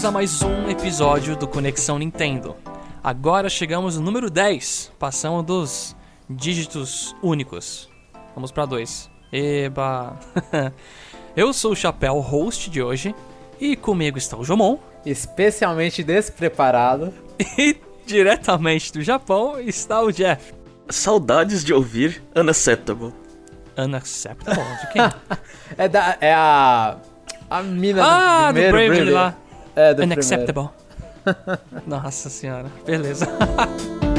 [0.00, 2.56] bem-vindos a mais um episódio do Conexão Nintendo.
[3.04, 5.96] Agora chegamos no número 10, passamos dos
[6.28, 7.90] dígitos únicos.
[8.34, 9.10] Vamos para dois.
[9.30, 10.18] Eba!
[11.36, 13.14] Eu sou o Chapéu, host de hoje,
[13.60, 14.78] e comigo está o Jomon.
[15.04, 17.12] Especialmente despreparado.
[17.58, 17.76] E
[18.06, 20.54] diretamente do Japão está o Jeff.
[20.88, 23.12] Saudades de ouvir Unacceptable.
[23.76, 24.64] Unacceptable?
[24.80, 25.02] De quem?
[25.76, 26.96] é, da, é a.
[27.50, 29.10] A mina ah, do do Bravely.
[29.10, 29.36] lá.
[29.80, 30.68] É, do Unacceptable.
[31.86, 33.26] Nossa senhora, beleza.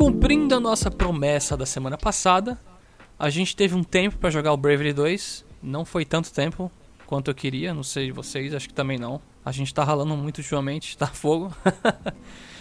[0.00, 2.58] cumprindo a nossa promessa da semana passada,
[3.18, 5.44] a gente teve um tempo pra jogar o Bravely 2.
[5.62, 6.72] Não foi tanto tempo
[7.04, 9.20] quanto eu queria, não sei vocês, acho que também não.
[9.44, 11.54] A gente tá ralando muito ultimamente, tá fogo.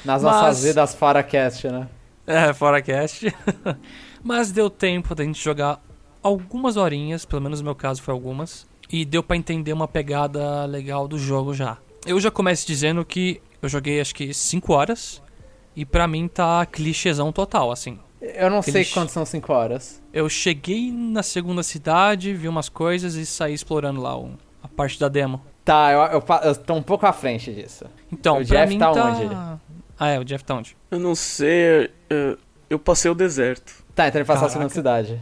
[0.04, 1.88] Nas Mas- nossas vidas Faracast, né?
[2.28, 3.34] É, fora cast.
[4.22, 5.82] Mas deu tempo da gente jogar
[6.22, 10.66] algumas horinhas, pelo menos no meu caso foi algumas, e deu pra entender uma pegada
[10.66, 11.78] legal do jogo já.
[12.06, 15.22] Eu já começo dizendo que eu joguei acho que 5 horas
[15.76, 18.00] e pra mim tá clichêzão total, assim.
[18.22, 20.02] Eu não sei quantas são 5 horas.
[20.12, 25.00] Eu cheguei na segunda cidade, vi umas coisas e saí explorando lá o- a parte
[25.00, 25.42] da demo.
[25.64, 27.86] Tá, eu, eu, eu tô um pouco à frente disso.
[28.12, 29.06] Então, O pra Jeff mim tá tá...
[29.06, 29.36] onde?
[29.98, 30.76] Ah, é, o Jeff tá onde?
[30.92, 32.38] Eu não sei, eu,
[32.70, 33.74] eu passei o deserto.
[33.96, 34.54] Tá, então ele passou a Caraca.
[34.54, 35.22] segunda cidade.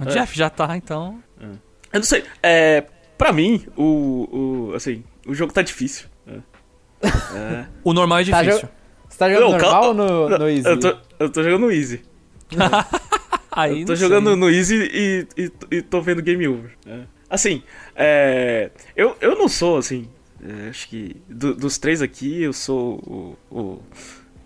[0.00, 0.06] O É.
[0.12, 1.22] Jeff já tá, então...
[1.92, 2.84] Eu não sei, é,
[3.16, 6.08] pra mim, o, o, assim, o jogo tá difícil.
[6.26, 6.38] É.
[7.36, 7.66] É.
[7.84, 8.66] O normal é Tá, difícil.
[8.66, 8.74] jo-
[9.14, 10.68] Você tá jogando Não, normal calma- ou no, no Easy?
[10.68, 12.02] Eu tô, eu tô jogando no Easy.
[13.52, 14.36] Aí eu tô jogando sei.
[14.36, 16.72] no Easy e, e, e tô vendo Game Over.
[16.84, 17.00] É.
[17.30, 17.62] Assim,
[17.94, 20.08] é, eu, eu não sou, assim,
[20.44, 23.82] é, acho que do- dos três aqui, eu sou o, o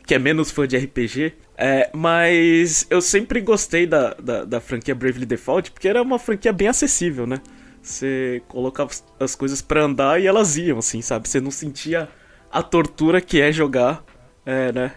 [0.06, 1.32] que é menos fã de RPG.
[1.56, 6.52] É, mas eu sempre gostei da, da, da franquia Bravely Default, porque era uma franquia
[6.52, 7.38] bem acessível, né?
[7.82, 11.26] Você colocava as- as coisas pra andar e elas iam, assim, sabe?
[11.26, 12.08] Você não sentia
[12.52, 14.04] a tortura que é jogar,
[14.48, 14.92] é, né?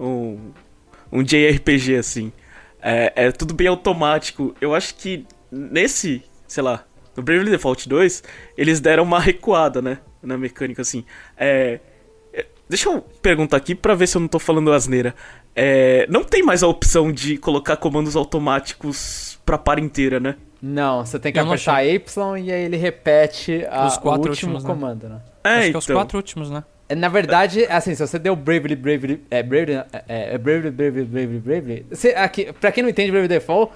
[0.00, 0.52] Um,
[1.12, 2.32] um JRPG, assim.
[2.80, 4.54] É, é tudo bem automático.
[4.60, 6.84] Eu acho que nesse, sei lá,
[7.16, 8.22] no Bravely Default 2,
[8.56, 9.98] eles deram uma recuada, né?
[10.22, 11.04] Na mecânica, assim.
[11.36, 11.78] É,
[12.32, 15.14] é, deixa eu perguntar aqui pra ver se eu não tô falando asneira.
[15.54, 20.36] É, não tem mais a opção de colocar comandos automáticos pra par inteira, né?
[20.60, 24.30] Não, você tem que Eu apertar Y e aí ele repete a- Os quatro o
[24.30, 24.70] último últimos, né?
[24.70, 25.20] comando, né?
[25.44, 25.78] É, Acho que é então.
[25.78, 26.64] os quatro últimos, né?
[26.94, 31.38] Na verdade, assim, se você deu Bravely, Bravely, é, Bravely, é, é, Bravely, Bravely, Bravely,
[31.40, 33.72] Bravely, você, aqui, pra quem não entende Bravely Default,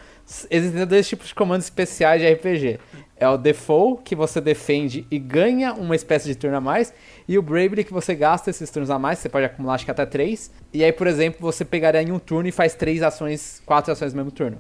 [0.48, 2.78] existem dois tipos de comandos especiais de RPG.
[3.16, 6.94] É o Default, que você defende e ganha uma espécie de turno a mais,
[7.26, 9.91] e o Bravely, que você gasta esses turnos a mais, você pode acumular acho que
[9.91, 13.60] até três, e aí, por exemplo, você pegaria em um turno e faz três ações,
[13.66, 14.59] quatro ações no mesmo turno.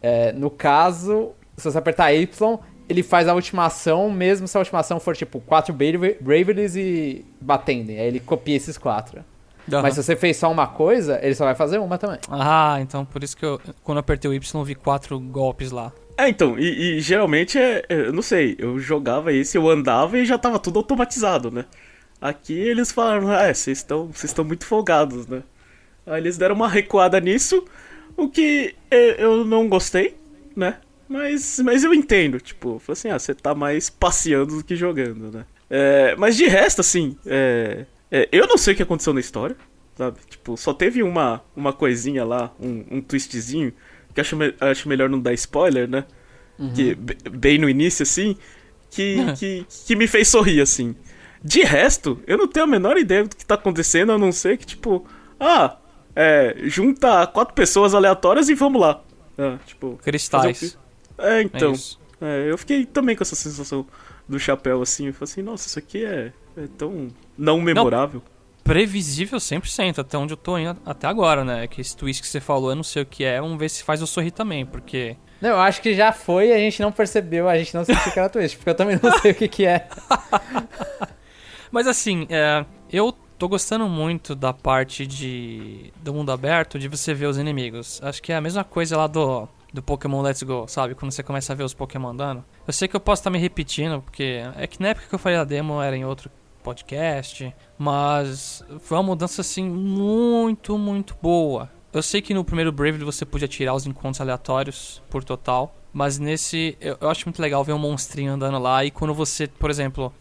[0.00, 2.58] É, no caso, se você apertar Y,
[2.90, 6.74] ele faz a última ação, mesmo se a última ação for tipo quatro Brave- Bravelies
[6.74, 7.90] e batendo.
[7.90, 9.24] Aí ele copia esses quatro.
[9.72, 9.82] Aham.
[9.82, 12.18] Mas se você fez só uma coisa, ele só vai fazer uma também.
[12.28, 15.70] Ah, então por isso que eu, quando eu apertei o Y, eu vi quatro golpes
[15.70, 15.92] lá.
[16.18, 20.18] É, então, e, e geralmente é, é, eu não sei, eu jogava esse, eu andava
[20.18, 21.64] e já tava tudo automatizado, né?
[22.20, 25.42] Aqui eles falaram, ah, vocês estão vocês estão muito folgados, né?
[26.06, 27.64] Aí eles deram uma recuada nisso,
[28.16, 30.16] o que é, eu não gostei,
[30.56, 30.76] né?
[31.10, 35.32] Mas, mas eu entendo, tipo, falei assim, ah, você tá mais passeando do que jogando,
[35.36, 35.44] né?
[35.68, 39.56] É, mas de resto, assim, é, é, eu não sei o que aconteceu na história,
[39.96, 40.18] sabe?
[40.28, 43.72] Tipo, só teve uma, uma coisinha lá, um, um twistzinho,
[44.14, 46.04] que acho, me- acho melhor não dar spoiler, né?
[46.74, 48.36] Que, be- bem no início, assim,
[48.90, 50.94] que, que, que me fez sorrir, assim.
[51.42, 54.58] De resto, eu não tenho a menor ideia do que tá acontecendo, a não ser
[54.58, 55.04] que, tipo,
[55.40, 55.76] ah,
[56.14, 59.02] é, junta quatro pessoas aleatórias e vamos lá.
[59.38, 59.98] Ah, tipo,
[60.60, 60.78] Cristais.
[61.20, 61.72] É, É então.
[61.72, 61.98] isso.
[62.20, 63.86] É, eu fiquei também com essa sensação
[64.28, 65.06] do chapéu, assim.
[65.06, 68.22] Eu falei assim, nossa, isso aqui é, é tão não memorável.
[68.62, 71.66] Previsível 100%, até onde eu tô indo até agora, né?
[71.66, 73.82] Que esse twist que você falou, eu não sei o que é, vamos ver se
[73.82, 75.16] faz eu sorrir também, porque...
[75.40, 78.12] Não, eu acho que já foi e a gente não percebeu, a gente não sentiu
[78.12, 79.88] que era twist, porque eu também não sei o que que é.
[81.72, 87.14] Mas assim, é, eu tô gostando muito da parte de do mundo aberto, de você
[87.14, 87.98] ver os inimigos.
[88.02, 90.94] Acho que é a mesma coisa lá do, do Pokémon Let's Go, sabe?
[90.94, 92.44] Quando você começa a ver os Pokémon andando.
[92.66, 95.18] Eu sei que eu posso estar me repetindo, porque é que na época que eu
[95.18, 96.30] falei a demo era em outro
[96.62, 101.70] podcast, mas foi uma mudança assim muito, muito boa.
[101.92, 106.18] Eu sei que no primeiro Bravely você podia tirar os encontros aleatórios por total, mas
[106.18, 109.70] nesse eu, eu acho muito legal ver um monstrinho andando lá e quando você, por
[109.70, 110.12] exemplo,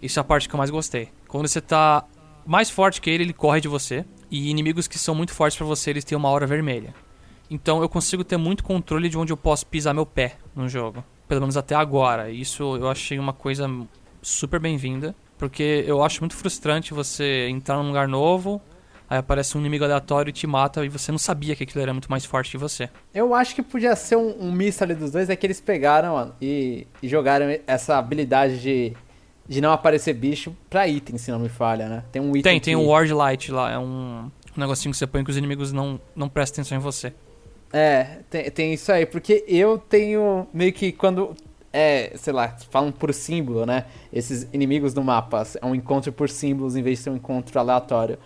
[0.00, 1.08] isso é a parte que eu mais gostei.
[1.26, 2.04] Quando você tá
[2.46, 4.04] mais forte que ele, ele corre de você.
[4.30, 6.94] E inimigos que são muito fortes para você, eles têm uma aura vermelha.
[7.50, 11.04] Então eu consigo ter muito controle de onde eu posso pisar meu pé no jogo.
[11.28, 12.30] Pelo menos até agora.
[12.30, 13.68] Isso eu achei uma coisa
[14.22, 15.14] super bem-vinda.
[15.38, 18.60] Porque eu acho muito frustrante você entrar num lugar novo,
[19.08, 21.92] aí aparece um inimigo aleatório e te mata e você não sabia que aquilo era
[21.92, 22.88] muito mais forte que você.
[23.14, 26.14] Eu acho que podia ser um, um misto ali dos dois, é que eles pegaram
[26.14, 28.94] mano, e, e jogaram essa habilidade de,
[29.46, 32.04] de não aparecer bicho pra item, se não me falha, né?
[32.10, 32.42] Tem um item.
[32.42, 32.64] Tem, que...
[32.64, 35.70] tem um Ward Light lá, é um, um negocinho que você põe que os inimigos
[35.70, 37.12] não, não prestam atenção em você.
[37.72, 41.34] É, tem, tem isso aí, porque eu tenho meio que quando.
[41.72, 43.84] É, sei lá, falam por símbolo, né?
[44.12, 45.42] Esses inimigos no mapa.
[45.60, 48.18] É um encontro por símbolos em vez de ser um encontro aleatório.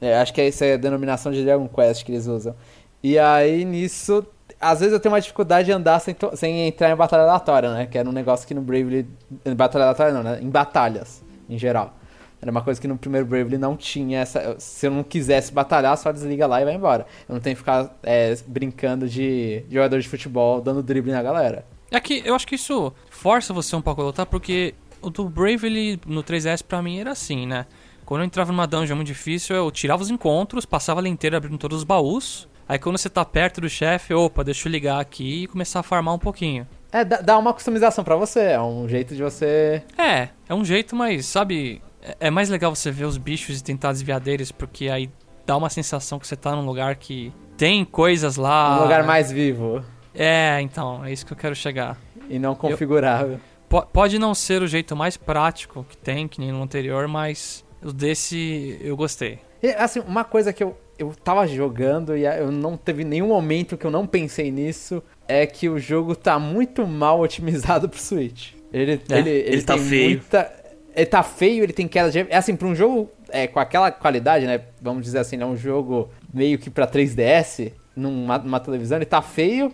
[0.00, 2.54] É, acho que essa é a denominação de Dragon Quest que eles usam.
[3.02, 4.24] E aí nisso.
[4.60, 7.86] Às vezes eu tenho uma dificuldade de andar sem, sem entrar em batalha aleatória, né?
[7.86, 9.08] Que era um negócio que no Bravely.
[9.56, 10.38] Batalha aleatória não, né?
[10.40, 11.96] Em batalhas, em geral.
[12.42, 14.56] Era uma coisa que no primeiro Bravely não tinha essa.
[14.58, 17.06] Se eu não quisesse batalhar, só desliga lá e vai embora.
[17.28, 21.64] Eu não tenho que ficar é, brincando de jogador de futebol, dando drible na galera.
[21.88, 25.28] É que eu acho que isso força você um pouco a lutar, porque o do
[25.28, 27.64] Bravely no 3DS pra mim era assim, né?
[28.04, 31.58] Quando eu entrava numa dungeon muito difícil, eu tirava os encontros, passava a inteira abrindo
[31.58, 32.48] todos os baús.
[32.68, 35.82] Aí quando você tá perto do chefe, opa, deixa eu ligar aqui e começar a
[35.82, 36.66] farmar um pouquinho.
[36.90, 38.40] É, dá, dá uma customização pra você.
[38.40, 39.82] É um jeito de você.
[39.96, 43.64] É, é um jeito, mas sabe, é- é mais legal você ver os bichos e
[43.64, 45.08] tentar desviar deles, porque aí
[45.46, 48.78] dá uma sensação que você tá num lugar que tem coisas lá.
[48.78, 49.82] um lugar mais vivo
[50.14, 51.96] É, então, é isso que eu quero chegar.
[52.28, 53.38] e não configurável.
[53.68, 57.64] Po- pode não ser o jeito mais prático que tem, que nem no anterior, mas
[57.82, 59.38] o desse eu gostei.
[59.62, 63.76] E, assim, uma coisa que eu, eu tava jogando e eu não teve nenhum momento
[63.78, 68.50] que eu não pensei nisso é que o jogo tá muito mal otimizado pro Switch.
[68.72, 70.10] Ele, É, ele, ele, ele tá tem feio.
[70.10, 70.52] muita-
[70.94, 72.18] Ele tá feio, ele tem queda de.
[72.28, 74.60] É assim, pra um jogo é, com aquela qualidade, né?
[74.80, 79.22] Vamos dizer assim, é um jogo meio que pra 3DS, numa, numa televisão, ele tá
[79.22, 79.72] feio.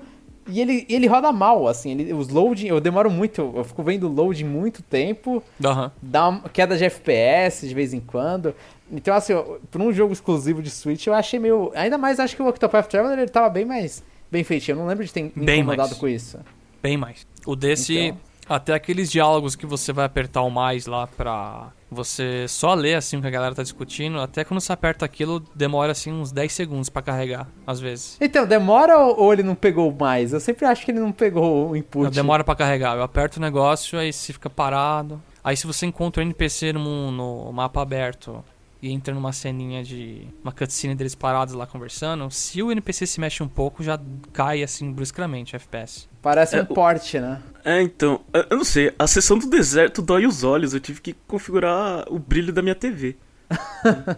[0.50, 4.08] E ele, ele roda mal, assim, ele, os loading, eu demoro muito, eu fico vendo
[4.08, 5.92] loading muito tempo, Aham.
[6.00, 8.54] dá uma queda de FPS de vez em quando.
[8.90, 9.34] Então, assim,
[9.70, 11.70] pra um jogo exclusivo de Switch, eu achei meio.
[11.74, 14.74] Ainda mais acho que o Octopath Traveler ele tava bem mais bem feitinho.
[14.76, 16.00] Eu não lembro de ter me Bem incomodado mais.
[16.00, 16.38] com isso.
[16.82, 17.26] Bem mais.
[17.44, 18.18] O desse, Então.
[18.48, 23.16] Até aqueles diálogos que você vai apertar o mais lá pra você só ler assim
[23.16, 26.52] o que a galera tá discutindo, até quando você aperta aquilo, demora assim uns 10
[26.52, 28.16] segundos pra carregar, às vezes.
[28.20, 30.32] Então, demora ou, ele não pegou mais?
[30.32, 32.14] Eu sempre acho que ele não pegou o input.
[32.14, 32.96] Demora pra carregar.
[32.96, 35.20] Eu aperto o negócio, aí você fica parado.
[35.42, 38.44] Aí se você encontra um NPC no, no mapa aberto
[38.80, 43.20] e entra numa ceninha de uma cutscene deles parados lá conversando, se o NPC se
[43.20, 44.00] mexe um pouco, já
[44.32, 46.08] cai assim bruscamente o FPS.
[46.22, 47.42] Parece É, um porte, né?
[47.64, 48.20] É, então,
[48.50, 52.18] eu não sei, a sessão do deserto dói os olhos, eu tive que configurar o
[52.18, 53.16] brilho da minha TV.
[53.50, 54.16] a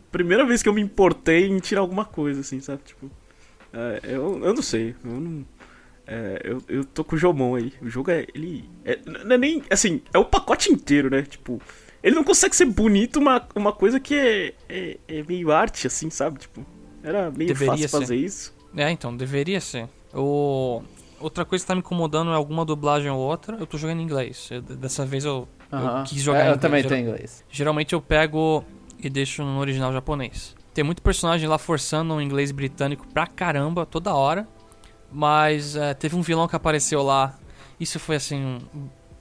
[0.10, 2.82] primeira vez que eu me importei em tirar alguma coisa, assim, sabe?
[2.84, 3.10] Tipo,
[3.72, 5.44] é, eu, eu não sei, eu não.
[6.06, 7.72] é, eu, eu tô com o Jomon aí.
[7.80, 8.26] O jogo é.
[8.34, 8.68] Ele.
[8.84, 9.62] É, não é nem.
[9.70, 11.22] Assim, é o pacote inteiro, né?
[11.22, 11.60] Tipo,
[12.02, 16.10] ele não consegue ser bonito uma, uma coisa que é, é, é meio arte, assim,
[16.10, 16.38] sabe?
[16.40, 16.64] Tipo,
[17.02, 17.98] era meio Deveria fácil ser.
[18.00, 18.54] fazer isso.
[18.76, 19.88] É, então, deveria ser.
[20.14, 20.82] O...
[21.20, 23.56] Outra coisa que tá me incomodando é alguma dublagem ou outra.
[23.56, 24.48] Eu tô jogando em inglês.
[24.50, 26.04] Eu- dessa vez eu, eu Aham.
[26.04, 26.60] quis jogar É, em eu inglês.
[26.60, 27.44] também Geral- tenho inglês.
[27.48, 28.64] Geralmente eu pego
[28.98, 30.56] e deixo no original japonês.
[30.74, 34.48] Tem muito personagem lá forçando um inglês britânico pra caramba, toda hora.
[35.10, 37.38] Mas é, teve um vilão que apareceu lá.
[37.78, 38.58] Isso foi assim,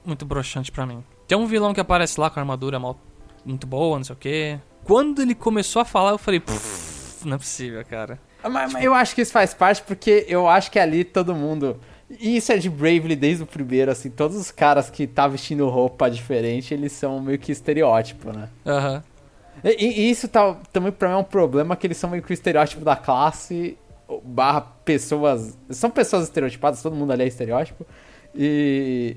[0.05, 1.03] muito broxante pra mim.
[1.31, 2.99] Tem um vilão que aparece lá com a armadura mal-
[3.45, 4.59] muito boa, não sei o quê.
[4.83, 8.19] Quando ele começou a falar, eu falei, "Pff, não é possível, cara.
[8.43, 11.79] Mas, mas eu acho que isso faz parte porque eu acho que ali todo mundo.
[12.09, 14.09] E isso é de Bravely desde o primeiro, assim.
[14.09, 18.49] Todos os caras que tá vestindo roupa diferente, eles são meio que estereótipo, né?
[18.65, 19.01] Aham.
[19.63, 22.31] E, e isso tá, também pra mim é um problema que eles são meio que
[22.31, 23.77] o estereótipo da classe
[24.21, 25.57] barra pessoas.
[25.69, 27.87] São pessoas estereotipadas, todo mundo ali é estereótipo.
[28.35, 29.15] E,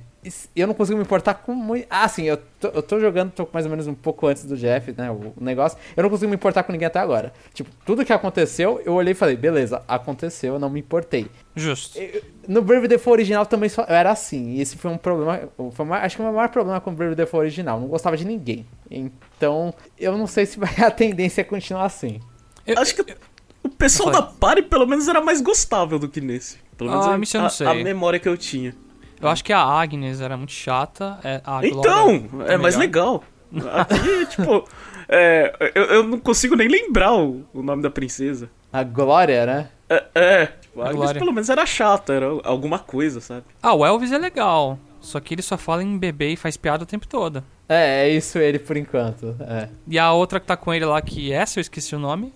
[0.57, 1.87] eu não consigo me importar com muito.
[1.91, 4.57] Ah, sim, eu tô, eu tô jogando, tô mais ou menos um pouco antes do
[4.57, 5.11] Jeff, né?
[5.11, 5.79] O, negócio.
[5.97, 7.33] Eu não consigo me importar com ninguém até agora.
[7.53, 11.27] Tipo, tudo que aconteceu, eu olhei e falei, beleza, aconteceu, eu não me importei.
[11.55, 11.99] Justo.
[11.99, 14.51] Eu- No Brave Default original também só, eu era assim.
[14.55, 15.49] E esse foi um problema.
[15.73, 17.81] Foi uma- acho que o meu maior problema com o Brave Default original.
[17.81, 18.67] Não gostava de ninguém.
[18.91, 22.21] Então, eu não sei se vai a tendência é continuar assim.
[22.67, 23.15] Eu- Acho que
[23.63, 26.59] o pessoal Eu da party pelo menos era mais gostável do que nesse.
[26.77, 27.67] Pelo menos Ah, a, a- sei.
[27.67, 28.75] a memória que eu tinha.
[29.21, 31.19] Eu acho que a Agnes era muito chata.
[31.25, 32.79] é, então, é mais melhor.
[32.79, 33.25] legal.
[33.73, 34.69] Aqui, tipo,
[35.09, 38.51] é, eu, eu não consigo nem lembrar o, o nome da princesa.
[38.73, 39.69] A Glória, né?
[39.89, 41.19] É, é tipo, A a Agnes Glória.
[41.21, 43.45] pelo menos era chata, era alguma coisa, sabe?
[43.63, 44.79] Ah, o Elvis é legal.
[45.01, 47.45] Só que ele só fala em bebê e faz piada o tempo todo.
[47.69, 49.37] É, é isso ele por enquanto.
[49.41, 49.69] É.
[49.87, 52.33] E a outra que tá com ele lá, que essa eu esqueci o nome.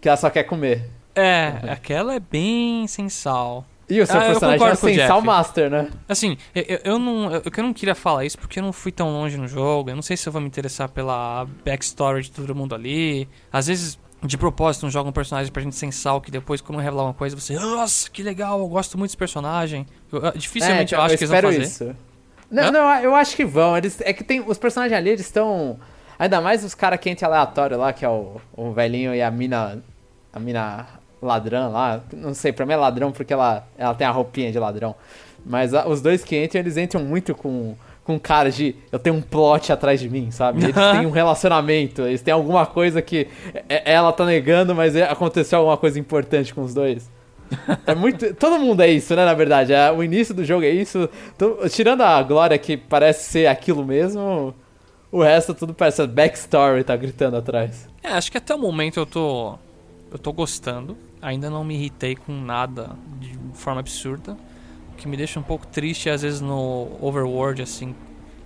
[0.00, 0.88] Que ela só quer comer.
[1.14, 3.64] É, aquela é bem sem sal.
[3.90, 4.74] E o seu Ah, eu personagem é
[5.06, 5.26] Sal Jeff.
[5.26, 5.88] Master, né?
[6.08, 8.92] Assim, eu, eu- eu não, eu, eu não queria falar isso porque eu não fui
[8.92, 9.90] tão longe no jogo.
[9.90, 13.28] Eu não sei se eu vou me interessar pela backstory de todo mundo ali.
[13.52, 16.78] Às vezes, de propósito, não joga um personagem pra gente sem sal que depois, quando
[16.78, 19.84] revelar uma coisa, você, nossa, que legal, eu gosto muito desse personagem.
[20.12, 21.62] Eu- eu- dificilmente É, eu acho que eles vão fazer.
[21.62, 21.96] isso.
[22.50, 22.70] Não, Hã?
[22.70, 23.76] não, eu acho que vão.
[23.76, 24.40] Eles, é que tem.
[24.46, 25.78] Os personagens ali, eles estão.
[26.18, 29.82] Ainda mais os cara quente aleatório lá, que é o, o velhinho e a mina.
[30.32, 30.86] A mina
[31.22, 32.00] ladrão lá.
[32.12, 34.94] Não sei, pra mim é ladrão porque ela, ela tem a roupinha de ladrão.
[35.44, 37.74] Mas a- os dois que entram, eles entram muito com.
[38.02, 40.64] Com cara de eu tenho um plot atrás de mim, sabe?
[40.64, 43.28] Eles têm um relacionamento, eles têm alguma coisa que
[43.68, 47.08] é- ela tá negando, mas é- aconteceu alguma coisa importante com os dois.
[47.86, 48.32] É muito.
[48.34, 49.24] Todo mundo é isso, né?
[49.24, 49.72] Na verdade.
[49.72, 51.08] É, o início do jogo é isso.
[51.38, 54.54] Tô- tirando a Glória, que parece ser aquilo mesmo,
[55.12, 56.04] o resto tudo parece.
[56.06, 57.88] Backstory tá gritando atrás.
[58.02, 59.54] É, acho que até o momento eu tô.
[60.10, 60.96] Eu tô gostando.
[61.22, 64.36] Ainda não me irritei com nada de forma absurda.
[64.92, 67.94] O que me deixa um pouco triste é, às vezes no Overworld, assim.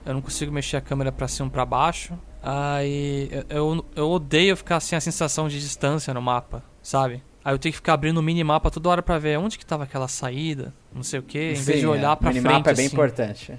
[0.04, 2.14] Eu não consigo mexer a câmera pra cima pra baixo.
[2.42, 7.22] Aí eu, eu, odeio ficar sem a sensação de distância no mapa, sabe?
[7.42, 9.84] Aí eu tenho que ficar abrindo o minimapa toda hora pra ver onde que tava
[9.84, 12.16] aquela saída, não sei o que, em vez de olhar é.
[12.16, 12.68] pra o minimapa frente.
[12.68, 12.94] é bem assim.
[12.94, 13.54] importante.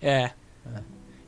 [0.00, 0.30] É.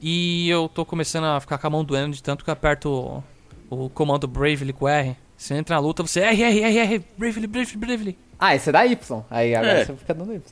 [0.00, 3.24] E eu tô começando a ficar com a mão doendo de tanto que eu aperto
[3.70, 5.16] o, o comando Bravely com R.
[5.36, 8.18] Você entra na luta, você R, R, R, R, Bravely, Bravely, Bravely.
[8.38, 9.22] Ah, esse é da Y.
[9.30, 9.84] Aí agora É.
[9.84, 10.42] você fica dando Y.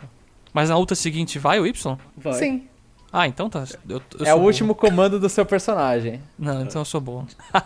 [0.53, 1.97] Mas na luta seguinte vai o Y?
[2.17, 2.33] Vai.
[2.35, 2.69] Sim.
[3.12, 3.65] Ah, então tá.
[3.89, 6.21] Eu, eu é o último comando do seu personagem.
[6.39, 7.27] Não, então eu sou boa.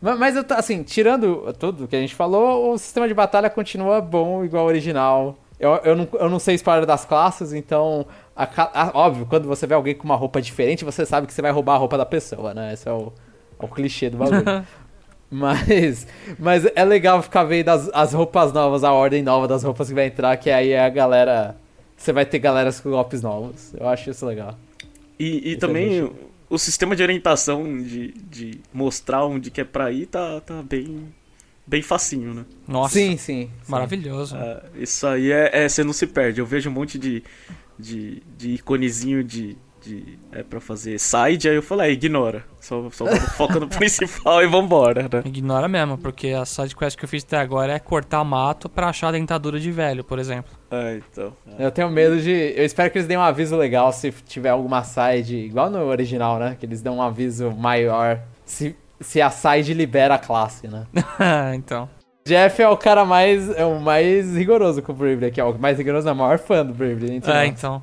[0.00, 3.48] Ma- Mas eu tô, assim, tirando tudo que a gente falou, o sistema de batalha
[3.50, 5.36] continua bom, igual ao original.
[5.58, 8.06] Eu, eu, não, eu não sei spoiler das classes, então.
[8.36, 11.40] a a- óbvio, quando você vê alguém com uma roupa diferente, você sabe que você
[11.42, 12.72] vai roubar a roupa da pessoa, né?
[12.74, 13.12] Esse é o,
[13.58, 14.44] é o clichê do bagulho.
[15.30, 16.06] mas,
[16.38, 19.94] mas é legal ficar vendo as, as roupas novas, a ordem nova das roupas que
[19.94, 21.56] vai entrar, que aí é a galera.
[21.96, 23.72] Você vai ter galeras com golpes novos.
[23.74, 24.58] Eu acho isso legal.
[25.18, 26.10] E, e é também
[26.50, 31.12] o sistema de orientação de, de mostrar onde que é pra ir tá, tá bem,
[31.66, 32.44] bem facinho, né?
[32.66, 33.50] Nossa, Sim, sim.
[33.62, 33.70] sim.
[33.70, 34.36] maravilhoso.
[34.36, 36.40] Ah, isso aí é, é, você não se perde.
[36.40, 37.22] Eu vejo um monte de,
[37.78, 42.44] de, de iconezinho de, de é pra fazer side, aí eu falei, ah, ignora.
[42.60, 45.22] Só, só foca no principal e vambora, né?
[45.24, 48.88] Ignora mesmo, porque a side quest que eu fiz até agora é cortar mato pra
[48.88, 50.52] achar a dentadura de velho, por exemplo.
[50.70, 51.32] Ah, então.
[51.58, 52.54] Eu tenho medo de.
[52.56, 56.38] Eu espero que eles deem um aviso legal se tiver alguma side, igual no original,
[56.38, 56.56] né?
[56.58, 60.86] Que eles dão um aviso maior se, se a side libera a classe, né?
[61.54, 61.88] então.
[62.26, 63.50] Jeff é o cara mais.
[63.50, 66.38] É o mais rigoroso com o Bravely aqui, é o mais rigoroso, não, o maior
[66.38, 67.16] fã do Bravely.
[67.16, 67.48] entre É, nós.
[67.50, 67.82] então.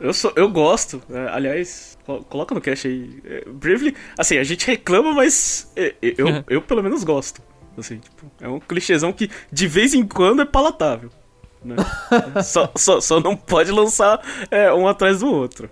[0.00, 1.02] Eu, sou, eu gosto.
[1.10, 3.20] é, aliás, co- coloca no cast aí.
[3.24, 7.40] É, Bravely, assim, a gente reclama, mas é, é, eu, eu pelo menos gosto.
[7.76, 11.10] Assim, tipo, é um clichêzão que de vez em quando é palatável.
[11.64, 11.76] Né?
[12.44, 14.20] só, só, só não pode lançar
[14.50, 15.70] é, um atrás do outro.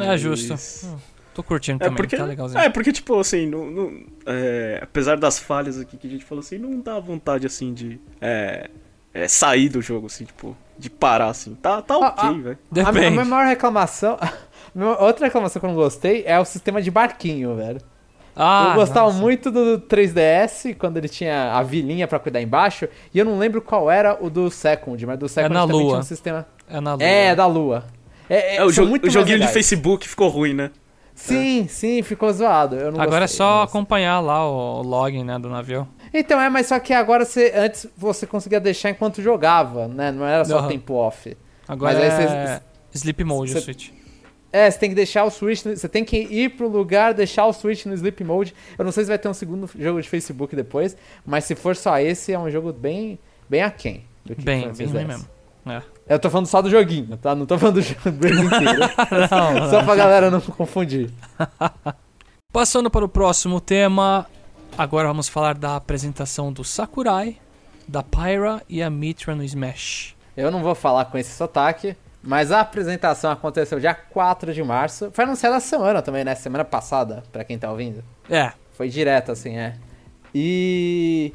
[0.00, 0.54] É Mas- justo.
[0.86, 0.96] Hum,
[1.34, 2.60] Tô curtindo É também, porque, tá legalzinho.
[2.60, 6.40] é porque, tipo, assim, não, não- é, apesar das falhas aqui que a gente falou
[6.40, 8.00] assim, não dá vontade, assim, de
[9.14, 11.54] é, é, sair do jogo, assim, tipo, de parar, assim.
[11.54, 12.32] Tá, tá Ah, ok, ah.
[12.32, 12.58] velho.
[12.86, 14.18] A, minha- a minha maior reclamação.
[15.00, 17.80] Outra reclamação que eu não gostei é o sistema de barquinho, velho.
[18.36, 19.18] Ah, eu gostava nossa.
[19.18, 23.60] muito do 3DS, quando ele tinha a vilinha pra cuidar embaixo, e eu não lembro
[23.60, 25.88] qual era o do Second, mas do Second na também Lua.
[25.88, 26.46] tinha um sistema.
[26.70, 27.02] É na lua.
[27.02, 27.84] É, da Lua.
[28.30, 29.48] É, É, o, são jo- muito o joguinho de.
[29.48, 30.70] Facebook ficou ruim, né?
[31.14, 32.76] Sim, sim, ficou zoado.
[32.76, 35.88] Eu não Agora é gostei, só mas- acompanhar lá o login, né, do navio.
[36.12, 37.52] Então, é, mas só que agora você.
[37.54, 40.10] Antes você conseguia deixar enquanto jogava, né?
[40.12, 40.68] Não era só Aham.
[40.68, 41.36] tempo off.
[41.66, 42.60] Agora Mas é
[42.94, 43.90] Sleep Mode cê- o Switch.
[44.50, 45.62] É, você tem que deixar o Switch.
[45.62, 48.54] Você tem que ir pro lugar, deixar o Switch no Sleep Mode.
[48.78, 50.96] Eu não sei se vai ter um segundo jogo de Facebook depois,
[51.26, 54.04] mas se for só esse, é um jogo bem, bem aquém.
[54.24, 54.92] Do que Bem, bem 3DS.
[54.92, 55.28] ruim mesmo.
[55.66, 55.82] É.
[56.08, 57.34] Eu tô falando só do joguinho, tá?
[57.34, 58.80] Não tô falando do jogo inteiro.
[59.30, 61.10] Não, só pra galera não confundir.
[62.50, 64.26] Passando para o próximo tema,
[64.78, 67.36] agora vamos falar da apresentação do Sakurai,
[67.86, 70.14] da Pyra e a Mitra no Smash.
[70.36, 75.10] Eu não vou falar com esse sotaque, mas a apresentação aconteceu dia 4 de março.
[75.12, 76.34] Foi anunciada semana também, né?
[76.34, 78.04] Semana passada, pra quem tá ouvindo.
[78.30, 79.74] É, Foi direto, assim, é.
[80.34, 81.32] E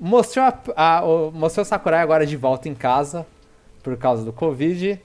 [0.00, 3.26] mostrou, a, a- o, mostrou o Sakurai agora de volta em casa,
[3.82, 4.98] por causa do Covid,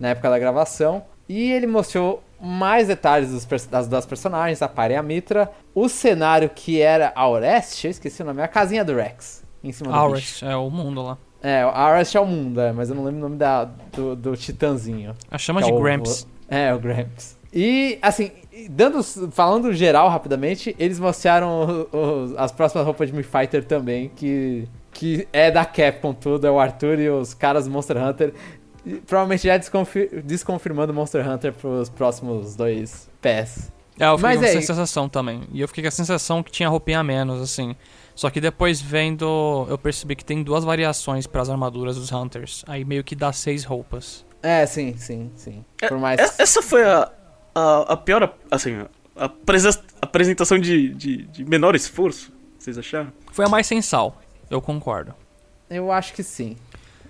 [0.00, 1.04] na época da gravação.
[1.28, 5.50] E ele mostrou mais detalhes dos, das duas personagens, a Pyre e a Mitra.
[5.74, 9.72] O cenário que era Aurest, eu esqueci o nome, é a casinha do Rex, em
[9.72, 9.96] cima do.
[9.96, 11.18] Aurest, é o mundo lá.
[11.42, 14.14] É, a Aurest é o mundo, é, mas eu não lembro o nome da, do,
[14.16, 15.14] do titãzinho.
[15.30, 16.26] A chama de é o- Gramps.
[16.48, 17.36] É, o Gramps.
[17.52, 18.30] E, assim,
[18.70, 24.10] dando, falando geral rapidamente, eles mostraram o- o- as próximas roupas de Mi Fighter também,
[24.14, 28.34] que, que é da Capcom tudo, é o Arthur e os caras do Monster Hunter.
[29.06, 33.72] Provavelmente já desconfir, desconfirmando Monster Hunter pros próximos dois pés.
[33.98, 35.42] É, eu fiquei Mas com é- essa sensação também.
[35.52, 37.74] E eu fiquei com a sensação que tinha roupinha a menos, assim.
[38.14, 42.64] Só que depois vendo, eu percebi que tem duas variações para as armaduras dos Hunters.
[42.68, 44.24] Aí meio que dá seis roupas.
[44.42, 45.64] É, sim, sim, sim.
[45.82, 46.20] É, Por mais.
[46.20, 47.10] Essa- Essa foi a,
[47.54, 48.84] a, a pior, assim,
[49.16, 53.12] a prese- apresentação de, de, de menor esforço, vocês acharam?
[53.32, 55.14] Foi a mais sensal, eu concordo.
[55.68, 56.56] Eu acho que sim.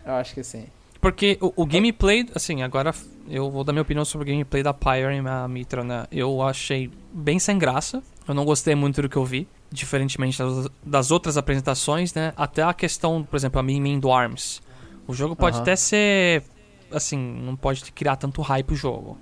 [0.04, 0.66] Eu acho que sim.
[1.06, 2.92] Porque o, o gameplay, assim, agora
[3.28, 6.04] eu vou dar minha opinião sobre o gameplay da Pyre e a Mitra, né?
[6.10, 8.02] Eu achei bem sem graça.
[8.26, 9.46] Eu não gostei muito do que eu vi.
[9.70, 12.32] Diferentemente das, das outras apresentações, né?
[12.36, 14.60] Até a questão, por exemplo, a Min Min do ARMS.
[15.06, 16.42] O jogo pode até ser.
[16.90, 19.16] Assim, não pode criar tanto hype o jogo.